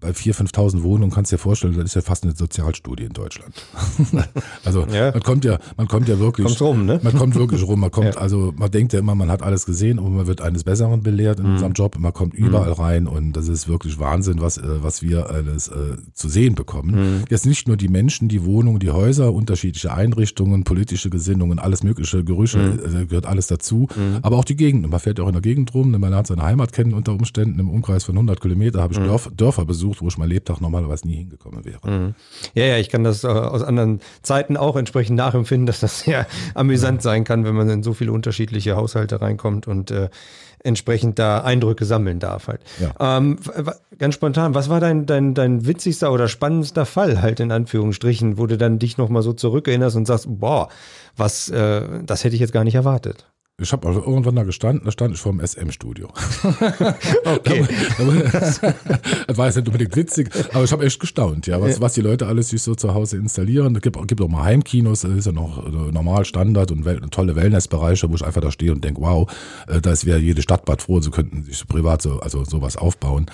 bei 0.00 0.10
4.000, 0.10 0.52
5.000 0.52 0.82
Wohnungen 0.82 1.10
kannst 1.10 1.32
du 1.32 1.36
dir 1.36 1.42
vorstellen, 1.42 1.74
das 1.74 1.86
ist 1.86 1.94
ja 1.94 2.02
fast 2.02 2.24
eine 2.24 2.34
Sozialstudie 2.34 3.04
in 3.04 3.12
Deutschland. 3.12 3.54
also 4.64 4.86
ja. 4.92 5.10
man 5.10 5.22
kommt 5.22 5.44
ja, 5.44 5.58
man 5.76 5.88
kommt 5.88 6.08
ja 6.08 6.18
wirklich, 6.18 6.46
kommt 6.46 6.60
rum, 6.60 6.86
ne? 6.86 7.00
man 7.02 7.14
kommt 7.16 7.34
wirklich 7.34 7.62
rum. 7.62 7.80
Man 7.80 7.90
kommt, 7.90 8.14
ja. 8.14 8.20
also 8.20 8.52
man 8.56 8.70
denkt 8.70 8.92
ja 8.92 9.00
immer, 9.00 9.14
man 9.14 9.30
hat 9.30 9.42
alles 9.42 9.66
gesehen, 9.66 9.98
aber 9.98 10.08
man 10.10 10.26
wird 10.26 10.40
eines 10.40 10.64
Besseren 10.64 11.02
belehrt 11.02 11.40
in 11.40 11.46
mhm. 11.46 11.52
unserem 11.52 11.72
Job. 11.72 11.98
Man 11.98 12.12
kommt 12.12 12.34
überall 12.34 12.70
mhm. 12.70 12.80
rein 12.80 13.06
und 13.06 13.32
das 13.32 13.48
ist 13.48 13.68
wirklich 13.68 13.98
Wahnsinn, 13.98 14.40
was, 14.40 14.58
äh, 14.58 14.82
was 14.82 15.02
wir 15.02 15.30
alles 15.30 15.68
äh, 15.68 15.96
zu 16.14 16.28
sehen 16.28 16.54
bekommen. 16.54 16.94
Mhm. 16.94 17.24
Jetzt 17.28 17.46
nicht 17.46 17.66
nur 17.66 17.76
die 17.76 17.88
Menschen, 17.88 18.28
die 18.28 18.44
Wohnungen, 18.44 18.78
die 18.78 18.90
Häuser, 18.90 19.32
unterschiedliche 19.32 19.92
Einrichtungen, 19.92 20.64
politische 20.64 21.10
Gesinnungen, 21.10 21.58
alles 21.58 21.82
mögliche 21.82 22.22
Gerüche, 22.22 22.58
mhm. 22.58 22.96
äh, 22.96 23.06
gehört 23.06 23.26
alles 23.26 23.48
dazu. 23.48 23.88
Mhm. 23.96 24.18
Aber 24.22 24.36
auch 24.36 24.44
die 24.44 24.56
Gegend. 24.56 24.88
Man 24.88 25.00
fährt 25.00 25.18
ja 25.18 25.24
auch 25.24 25.28
in 25.28 25.34
der 25.34 25.42
Gegend 25.42 25.74
rum, 25.74 25.90
man 25.90 26.10
lernt 26.10 26.28
seine 26.28 26.42
Heimat 26.42 26.72
kennen 26.72 26.94
unter 26.94 27.12
Umständen. 27.12 27.58
Im 27.58 27.68
Umkreis 27.68 28.04
von 28.04 28.14
100 28.14 28.40
Kilometer 28.40 28.80
habe 28.80 28.92
ich 28.92 29.00
mhm. 29.00 29.36
Dörfer 29.36 29.64
besucht 29.64 29.87
besucht, 29.88 30.02
wo 30.02 30.08
ich 30.08 30.18
mein 30.18 30.28
Lebtag 30.28 30.60
normalerweise 30.60 31.06
nie 31.06 31.16
hingekommen 31.16 31.64
wäre. 31.64 31.88
Mhm. 31.88 32.14
Ja, 32.54 32.64
ja, 32.64 32.76
ich 32.78 32.88
kann 32.88 33.04
das 33.04 33.24
äh, 33.24 33.28
aus 33.28 33.62
anderen 33.62 34.00
Zeiten 34.22 34.56
auch 34.56 34.76
entsprechend 34.76 35.16
nachempfinden, 35.16 35.66
dass 35.66 35.80
das 35.80 36.00
sehr 36.04 36.26
amüsant 36.54 37.02
sein 37.02 37.24
kann, 37.24 37.44
wenn 37.44 37.54
man 37.54 37.68
in 37.68 37.82
so 37.82 37.94
viele 37.94 38.12
unterschiedliche 38.12 38.76
Haushalte 38.76 39.20
reinkommt 39.20 39.66
und 39.66 39.90
äh, 39.90 40.08
entsprechend 40.62 41.18
da 41.18 41.42
Eindrücke 41.42 41.84
sammeln 41.84 42.18
darf 42.18 42.48
halt. 42.48 42.60
Ja. 42.80 43.18
Ähm, 43.18 43.38
ganz 43.98 44.14
spontan, 44.14 44.54
was 44.54 44.68
war 44.68 44.80
dein, 44.80 45.06
dein, 45.06 45.34
dein 45.34 45.66
witzigster 45.66 46.12
oder 46.12 46.28
spannendster 46.28 46.84
Fall 46.84 47.22
halt 47.22 47.40
in 47.40 47.52
Anführungsstrichen, 47.52 48.38
wo 48.38 48.46
du 48.46 48.58
dann 48.58 48.78
dich 48.78 48.98
nochmal 48.98 49.22
so 49.22 49.32
zurückerinnerst 49.32 49.96
und 49.96 50.06
sagst, 50.06 50.26
boah, 50.28 50.68
was, 51.16 51.48
äh, 51.48 51.82
das 52.04 52.24
hätte 52.24 52.34
ich 52.34 52.40
jetzt 52.40 52.52
gar 52.52 52.64
nicht 52.64 52.74
erwartet? 52.74 53.26
Ich 53.60 53.72
habe 53.72 53.88
also 53.88 54.04
irgendwann 54.04 54.36
da 54.36 54.44
gestanden, 54.44 54.84
da 54.84 54.92
stand 54.92 55.16
ich 55.16 55.20
vor 55.20 55.32
dem 55.32 55.44
SM-Studio. 55.44 56.06
okay. 57.24 57.66
das, 58.32 58.62
war 59.36 59.46
jetzt 59.46 59.56
nicht 59.56 59.66
unbedingt 59.66 59.96
witzig, 59.96 60.30
aber 60.52 60.62
ich 60.62 60.70
habe 60.70 60.86
echt 60.86 61.00
gestaunt, 61.00 61.48
ja, 61.48 61.60
was, 61.60 61.80
was 61.80 61.94
die 61.94 62.00
Leute 62.00 62.28
alles 62.28 62.50
sich 62.50 62.62
so 62.62 62.76
zu 62.76 62.94
Hause 62.94 63.16
installieren. 63.16 63.74
Es 63.74 63.82
gibt, 63.82 63.98
gibt 64.06 64.20
auch 64.20 64.28
mal 64.28 64.44
Heimkinos, 64.44 65.00
das 65.00 65.10
ist 65.10 65.26
ja 65.26 65.32
noch 65.32 65.66
äh, 65.66 65.70
normal 65.90 66.24
Standard 66.24 66.70
und 66.70 67.10
tolle 67.10 67.34
Wellnessbereiche, 67.34 68.08
wo 68.08 68.14
ich 68.14 68.24
einfach 68.24 68.42
da 68.42 68.52
stehe 68.52 68.70
und 68.70 68.84
denke, 68.84 69.00
wow, 69.00 69.28
äh, 69.66 69.80
da 69.80 69.92
wäre 70.04 70.20
jede 70.20 70.40
Stadtbad 70.40 70.80
froh, 70.80 71.00
sie 71.00 71.10
könnten 71.10 71.42
sich 71.42 71.66
privat 71.66 72.00
so, 72.00 72.20
also 72.20 72.44
sowas 72.44 72.76
aufbauen. 72.76 73.26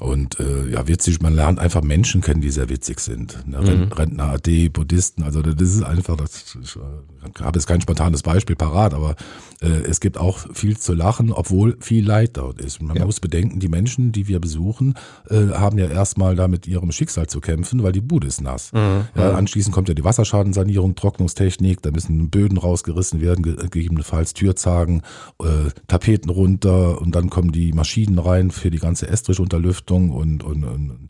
Und 0.00 0.38
äh, 0.38 0.68
ja, 0.70 0.86
witzig, 0.86 1.20
man 1.20 1.34
lernt 1.34 1.58
einfach 1.58 1.82
Menschen 1.82 2.20
kennen, 2.20 2.40
die 2.40 2.50
sehr 2.50 2.68
witzig 2.68 3.00
sind. 3.00 3.44
Ne? 3.48 3.60
Mhm. 3.60 3.92
Rentner, 3.92 4.30
AD, 4.30 4.68
Buddhisten, 4.68 5.24
also 5.24 5.42
das 5.42 5.60
ist 5.60 5.82
einfach, 5.82 6.16
das, 6.16 6.56
ich 6.62 6.76
äh, 6.76 7.42
habe 7.42 7.58
jetzt 7.58 7.66
kein 7.66 7.80
spontanes 7.80 8.22
Beispiel 8.22 8.54
parat, 8.54 8.94
aber 8.94 9.16
äh, 9.60 9.66
es 9.66 9.98
gibt 9.98 10.16
auch 10.16 10.38
viel 10.54 10.78
zu 10.78 10.94
lachen, 10.94 11.32
obwohl 11.32 11.76
viel 11.80 12.06
Leid 12.06 12.36
dort 12.36 12.60
ist. 12.60 12.80
Man 12.80 12.96
ja. 12.96 13.04
muss 13.04 13.18
bedenken, 13.18 13.58
die 13.58 13.68
Menschen, 13.68 14.12
die 14.12 14.28
wir 14.28 14.38
besuchen, 14.38 14.94
äh, 15.30 15.48
haben 15.54 15.78
ja 15.78 15.88
erstmal 15.88 16.36
da 16.36 16.46
mit 16.46 16.68
ihrem 16.68 16.92
Schicksal 16.92 17.26
zu 17.26 17.40
kämpfen, 17.40 17.82
weil 17.82 17.92
die 17.92 18.00
Bude 18.00 18.28
ist 18.28 18.40
nass. 18.40 18.72
Mhm. 18.72 19.08
Ja, 19.16 19.32
anschließend 19.32 19.74
kommt 19.74 19.88
ja 19.88 19.94
die 19.94 20.04
Wasserschadensanierung, 20.04 20.94
Trocknungstechnik, 20.94 21.82
da 21.82 21.90
müssen 21.90 22.30
Böden 22.30 22.56
rausgerissen 22.56 23.20
werden, 23.20 23.42
gegebenenfalls 23.42 24.32
Türzagen, 24.32 25.02
äh, 25.42 25.70
Tapeten 25.88 26.30
runter 26.30 27.00
und 27.00 27.16
dann 27.16 27.30
kommen 27.30 27.50
die 27.50 27.72
Maschinen 27.72 28.20
rein 28.20 28.52
für 28.52 28.70
die 28.70 28.78
ganze 28.78 29.08
Estrichunterlüftung 29.08 29.87
Lüftung 29.88 30.10
und, 30.10 30.44
und, 30.44 30.64
und 30.64 31.08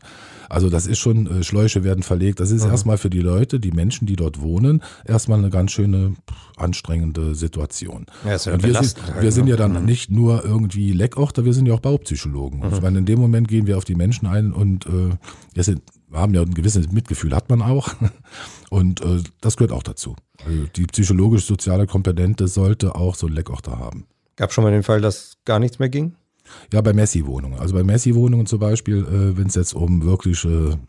also 0.49 0.69
das 0.69 0.87
ist 0.87 0.97
schon, 0.99 1.27
äh, 1.27 1.43
Schläuche 1.43 1.83
werden 1.83 2.03
verlegt. 2.03 2.39
Das 2.39 2.51
ist 2.51 2.65
mhm. 2.65 2.71
erstmal 2.71 2.97
für 2.97 3.09
die 3.09 3.21
Leute, 3.21 3.59
die 3.59 3.71
Menschen, 3.71 4.07
die 4.07 4.15
dort 4.15 4.41
wohnen, 4.41 4.81
erstmal 5.05 5.37
eine 5.37 5.49
ganz 5.49 5.71
schöne 5.71 6.15
anstrengende 6.57 7.35
Situation. 7.35 8.07
Ja, 8.25 8.35
ja 8.35 8.53
und 8.53 8.63
wir, 8.63 8.81
sind, 8.81 9.05
halt, 9.05 9.21
wir 9.21 9.31
sind 9.31 9.47
ja 9.47 9.55
dann 9.55 9.79
mhm. 9.79 9.85
nicht 9.85 10.09
nur 10.09 10.43
irgendwie 10.43 10.91
Leckorte, 10.91 11.45
wir 11.45 11.53
sind 11.53 11.67
ja 11.67 11.73
auch 11.75 11.79
Baupsychologen. 11.79 12.61
Mhm. 12.61 12.73
Ich 12.73 12.81
meine, 12.81 12.99
in 12.99 13.05
dem 13.05 13.19
Moment 13.19 13.47
gehen 13.47 13.67
wir 13.67 13.77
auf 13.77 13.85
die 13.85 13.95
Menschen 13.95 14.27
ein 14.27 14.51
und 14.51 14.85
äh, 14.87 15.09
wir, 15.53 15.63
sind, 15.63 15.81
haben 16.11 16.33
ja 16.33 16.41
ein 16.41 16.53
gewisses 16.53 16.91
Mitgefühl, 16.91 17.35
hat 17.35 17.49
man 17.49 17.61
auch. 17.61 17.89
Und 18.71 19.01
äh, 19.01 19.23
das 19.41 19.57
gehört 19.57 19.71
auch 19.71 19.81
dazu. 19.81 20.15
Also 20.45 20.65
die 20.75 20.85
psychologisch-soziale 20.85 21.87
Komponente 21.87 22.47
sollte 22.47 22.93
auch 22.93 23.15
so 23.15 23.25
ein 23.25 23.33
Leckorte 23.33 23.79
haben. 23.79 24.05
Gab 24.35 24.53
schon 24.53 24.63
mal 24.63 24.69
den 24.69 24.83
Fall, 24.83 25.01
dass 25.01 25.37
gar 25.43 25.57
nichts 25.57 25.79
mehr 25.79 25.89
ging? 25.89 26.13
Ja, 26.73 26.81
bei 26.81 26.93
Messi-Wohnungen. 26.93 27.59
Also 27.59 27.73
bei 27.73 27.83
Messi-Wohnungen 27.83 28.45
zum 28.45 28.59
Beispiel, 28.59 28.99
äh, 28.99 29.37
wenn 29.37 29.47
es 29.47 29.55
jetzt 29.55 29.73
um 29.73 30.03
wirkliche, 30.03 30.79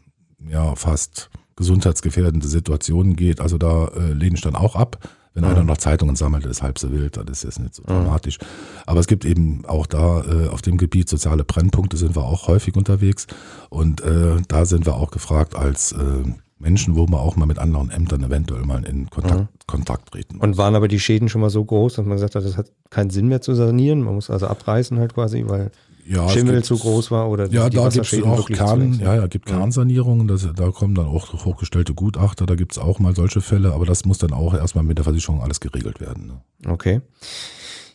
ja, 0.49 0.75
fast 0.75 1.31
gesundheitsgefährdende 1.57 2.49
Situationen 2.49 3.17
geht, 3.17 3.41
also 3.41 3.59
da 3.59 3.89
äh, 3.89 4.13
lehne 4.13 4.37
ich 4.37 4.41
dann 4.43 4.57
auch 4.57 4.77
ab. 4.77 4.99
Wenn 5.33 5.45
mhm. 5.45 5.51
einer 5.51 5.65
noch 5.65 5.79
Zeitungen 5.79 6.17
sammelt, 6.17 6.45
ist 6.45 6.63
halb 6.63 6.79
so 6.79 6.91
wild, 6.91 7.17
das 7.17 7.25
ist 7.29 7.45
jetzt 7.45 7.61
nicht 7.61 7.75
so 7.75 7.83
mhm. 7.83 7.89
dramatisch. 7.89 8.39
Aber 8.87 8.99
es 9.01 9.07
gibt 9.07 9.25
eben 9.25 9.65
auch 9.67 9.87
da 9.87 10.25
äh, 10.25 10.49
auf 10.49 10.63
dem 10.63 10.77
Gebiet 10.77 11.09
soziale 11.09 11.45
Brennpunkte 11.45 11.97
sind 11.97 12.17
wir 12.17 12.25
auch 12.25 12.49
häufig 12.49 12.77
unterwegs. 12.77 13.27
Und 13.69 14.01
äh, 14.01 14.39
da 14.49 14.65
sind 14.65 14.87
wir 14.87 14.95
auch 14.95 15.11
gefragt 15.11 15.55
als 15.55 15.93
äh, 15.93 16.25
Menschen, 16.61 16.95
wo 16.95 17.07
man 17.07 17.21
auch 17.21 17.37
mal 17.37 17.47
mit 17.47 17.59
anderen 17.59 17.91
Ämtern 17.91 18.23
eventuell 18.23 18.63
mal 18.65 18.85
in 18.85 19.09
Kontakt, 19.09 19.41
mhm. 19.41 19.49
Kontakt 19.67 20.13
treten 20.13 20.37
muss. 20.37 20.45
Und 20.45 20.57
waren 20.59 20.75
aber 20.75 20.89
die 20.89 21.01
Schäden 21.01 21.29
schon 21.29 21.41
mal 21.41 21.51
so 21.51 21.65
groß, 21.65 21.95
dass 21.95 22.05
man 22.05 22.17
gesagt 22.17 22.35
hat, 22.35 22.45
das 22.45 22.57
hat 22.57 22.71
keinen 22.91 23.11
Sinn 23.11 23.29
mehr 23.29 23.41
zu 23.41 23.55
sanieren? 23.55 24.03
Man 24.03 24.15
muss 24.15 24.31
also 24.31 24.47
abreißen 24.47 24.99
halt 24.99 25.15
quasi, 25.15 25.45
weil 25.47 25.71
ja, 26.07 26.29
Schimmel 26.29 26.63
zu 26.63 26.77
groß 26.77 27.11
war 27.11 27.31
oder 27.31 27.47
ja, 27.51 27.69
die 27.69 27.77
da 27.77 27.89
gibt 27.89 28.13
es 28.13 28.23
auch 28.23 28.49
Kern, 28.49 28.99
ja, 29.01 29.15
ja, 29.15 29.27
gibt 29.27 29.47
Kernsanierungen, 29.47 30.27
das, 30.29 30.49
da 30.55 30.71
kommen 30.71 30.95
dann 30.95 31.07
auch 31.07 31.45
hochgestellte 31.45 31.95
Gutachter, 31.95 32.47
da 32.47 32.57
gibt 32.57 32.73
es 32.73 32.79
auch 32.79 32.99
mal 32.99 33.15
solche 33.15 33.41
Fälle, 33.41 33.73
aber 33.73 33.87
das 33.87 34.05
muss 34.05 34.19
dann 34.19 34.33
auch 34.33 34.55
erstmal 34.55 34.85
mit 34.85 34.99
der 34.99 35.05
Versicherung 35.05 35.41
alles 35.41 35.61
geregelt 35.61 36.01
werden. 36.01 36.27
Ne? 36.27 36.71
Okay. 36.71 37.01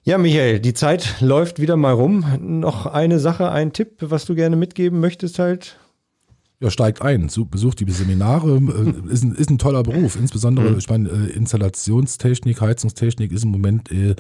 Ja, 0.04 0.18
Michael, 0.18 0.60
die 0.60 0.74
Zeit 0.74 1.16
läuft 1.20 1.60
wieder 1.60 1.78
mal 1.78 1.94
rum. 1.94 2.24
Noch 2.40 2.86
eine 2.86 3.20
Sache, 3.20 3.50
ein 3.50 3.74
Tipp, 3.74 3.98
was 4.02 4.26
du 4.26 4.36
gerne 4.36 4.56
mitgeben 4.56 5.00
möchtest 5.00 5.40
halt 5.40 5.78
ja, 6.66 6.72
steigt 6.72 7.02
ein, 7.02 7.30
besucht 7.52 7.80
die 7.80 7.92
Seminare, 7.92 8.58
äh, 8.58 9.12
ist, 9.12 9.24
ein, 9.24 9.36
ist 9.36 9.50
ein 9.50 9.58
toller 9.58 9.84
Beruf. 9.84 10.16
Insbesondere, 10.16 10.72
mhm. 10.72 10.78
ich 10.78 10.90
meine, 10.90 11.10
äh, 11.10 11.32
Installationstechnik, 11.32 12.60
Heizungstechnik 12.60 13.32
ist 13.32 13.44
im 13.44 13.52
Moment 13.52 13.92
äh, 13.92 14.16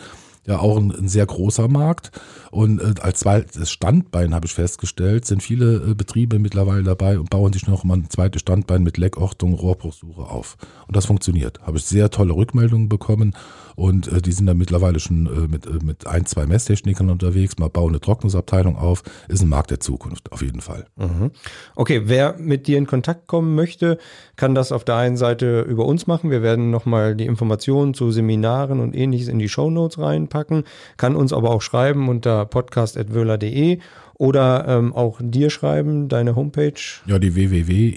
ja 0.45 0.59
auch 0.59 0.77
ein, 0.77 0.91
ein, 0.91 1.07
sehr 1.07 1.25
großer 1.25 1.67
Markt. 1.67 2.11
Und 2.51 2.79
äh, 2.79 2.93
als 3.01 3.21
zweites 3.21 3.71
Standbein 3.71 4.35
habe 4.35 4.45
ich 4.45 4.53
festgestellt, 4.53 5.25
sind 5.25 5.41
viele 5.41 5.77
äh, 5.77 5.95
Betriebe 5.95 6.37
mittlerweile 6.37 6.83
dabei 6.83 7.17
und 7.17 7.31
bauen 7.31 7.51
sich 7.51 7.67
noch 7.67 7.83
mal 7.83 7.97
ein 7.97 8.09
zweites 8.09 8.41
Standbein 8.41 8.83
mit 8.83 8.97
Leckortung, 8.97 9.55
Rohrbruchsuche 9.55 10.21
auf. 10.21 10.57
Und 10.87 10.95
das 10.95 11.07
funktioniert. 11.07 11.61
Habe 11.63 11.77
ich 11.77 11.85
sehr 11.85 12.11
tolle 12.11 12.35
Rückmeldungen 12.35 12.89
bekommen 12.89 13.35
und 13.75 14.11
äh, 14.11 14.21
die 14.21 14.31
sind 14.31 14.45
dann 14.47 14.57
mittlerweile 14.57 14.99
schon 14.99 15.25
äh, 15.27 15.47
mit, 15.47 15.65
äh, 15.65 15.79
mit 15.83 16.07
ein, 16.07 16.25
zwei 16.25 16.45
Messtechnikern 16.45 17.09
unterwegs, 17.09 17.57
mal 17.57 17.69
bauen 17.69 17.89
eine 17.89 17.99
Trocknungsabteilung 17.99 18.77
auf. 18.77 19.03
Ist 19.27 19.41
ein 19.41 19.49
Markt 19.49 19.71
der 19.71 19.79
Zukunft, 19.79 20.31
auf 20.31 20.41
jeden 20.41 20.61
Fall. 20.61 20.85
Mhm. 20.95 21.31
Okay, 21.75 22.03
wer 22.05 22.35
mit 22.37 22.67
dir 22.67 22.77
in 22.77 22.87
Kontakt 22.87 23.27
kommen 23.27 23.55
möchte, 23.55 23.97
kann 24.35 24.55
das 24.55 24.71
auf 24.71 24.83
der 24.83 24.95
einen 24.95 25.17
Seite 25.17 25.61
über 25.61 25.85
uns 25.85 26.07
machen. 26.07 26.31
Wir 26.31 26.41
werden 26.41 26.71
nochmal 26.71 27.15
die 27.15 27.25
Informationen 27.25 27.93
zu 27.93 28.11
Seminaren 28.11 28.79
und 28.79 28.95
ähnliches 28.95 29.27
in 29.27 29.39
die 29.39 29.49
Shownotes 29.49 29.99
reinpacken, 29.99 30.63
kann 30.97 31.15
uns 31.15 31.33
aber 31.33 31.51
auch 31.51 31.61
schreiben 31.61 32.09
unter 32.09 32.45
podcast.wöhler.de 32.45 33.79
oder 34.17 34.65
ähm, 34.67 34.93
auch 34.93 35.19
dir 35.21 35.49
schreiben, 35.49 36.07
deine 36.07 36.35
Homepage. 36.35 36.73
Ja, 37.05 37.19
die 37.19 37.35
www.ifs-karl 37.35 37.95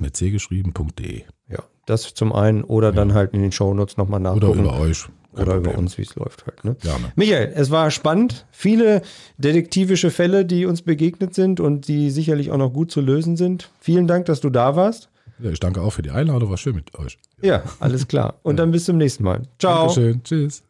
mit 0.00 0.16
c 0.16 0.30
geschrieben.de. 0.30 1.22
Ja, 1.48 1.62
das 1.88 2.14
zum 2.14 2.32
einen 2.32 2.64
oder 2.64 2.88
ja. 2.88 2.94
dann 2.94 3.14
halt 3.14 3.32
in 3.34 3.42
den 3.42 3.52
Shownotes 3.52 3.96
nochmal 3.96 4.20
nachgucken. 4.20 4.46
Oder 4.46 4.60
über 4.60 4.80
euch. 4.80 5.06
Kein 5.34 5.44
oder 5.44 5.54
Problem. 5.54 5.72
über 5.72 5.78
uns, 5.78 5.98
wie 5.98 6.02
es 6.02 6.14
läuft 6.16 6.46
halt. 6.46 6.64
Ne? 6.64 6.76
Gerne. 6.80 7.12
Michael, 7.14 7.52
es 7.54 7.70
war 7.70 7.90
spannend. 7.90 8.46
Viele 8.50 9.02
detektivische 9.36 10.10
Fälle, 10.10 10.44
die 10.44 10.66
uns 10.66 10.82
begegnet 10.82 11.34
sind 11.34 11.60
und 11.60 11.86
die 11.88 12.10
sicherlich 12.10 12.50
auch 12.50 12.56
noch 12.56 12.72
gut 12.72 12.90
zu 12.90 13.00
lösen 13.00 13.36
sind. 13.36 13.70
Vielen 13.80 14.06
Dank, 14.06 14.26
dass 14.26 14.40
du 14.40 14.50
da 14.50 14.74
warst. 14.74 15.08
Ja, 15.40 15.50
ich 15.50 15.60
danke 15.60 15.80
auch 15.80 15.92
für 15.92 16.02
die 16.02 16.10
Einladung. 16.10 16.50
War 16.50 16.56
schön 16.56 16.74
mit 16.74 16.98
euch. 16.98 17.18
Ja, 17.40 17.62
alles 17.78 18.08
klar. 18.08 18.34
Und 18.42 18.56
dann 18.56 18.72
bis 18.72 18.86
zum 18.86 18.96
nächsten 18.96 19.22
Mal. 19.22 19.42
Ciao. 19.58 19.86
Dankeschön. 19.86 20.22
Tschüss. 20.24 20.62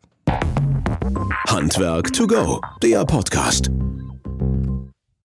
Handwerk 1.48 2.12
to 2.12 2.26
go, 2.26 2.60
der 2.82 3.04
Podcast. 3.06 3.70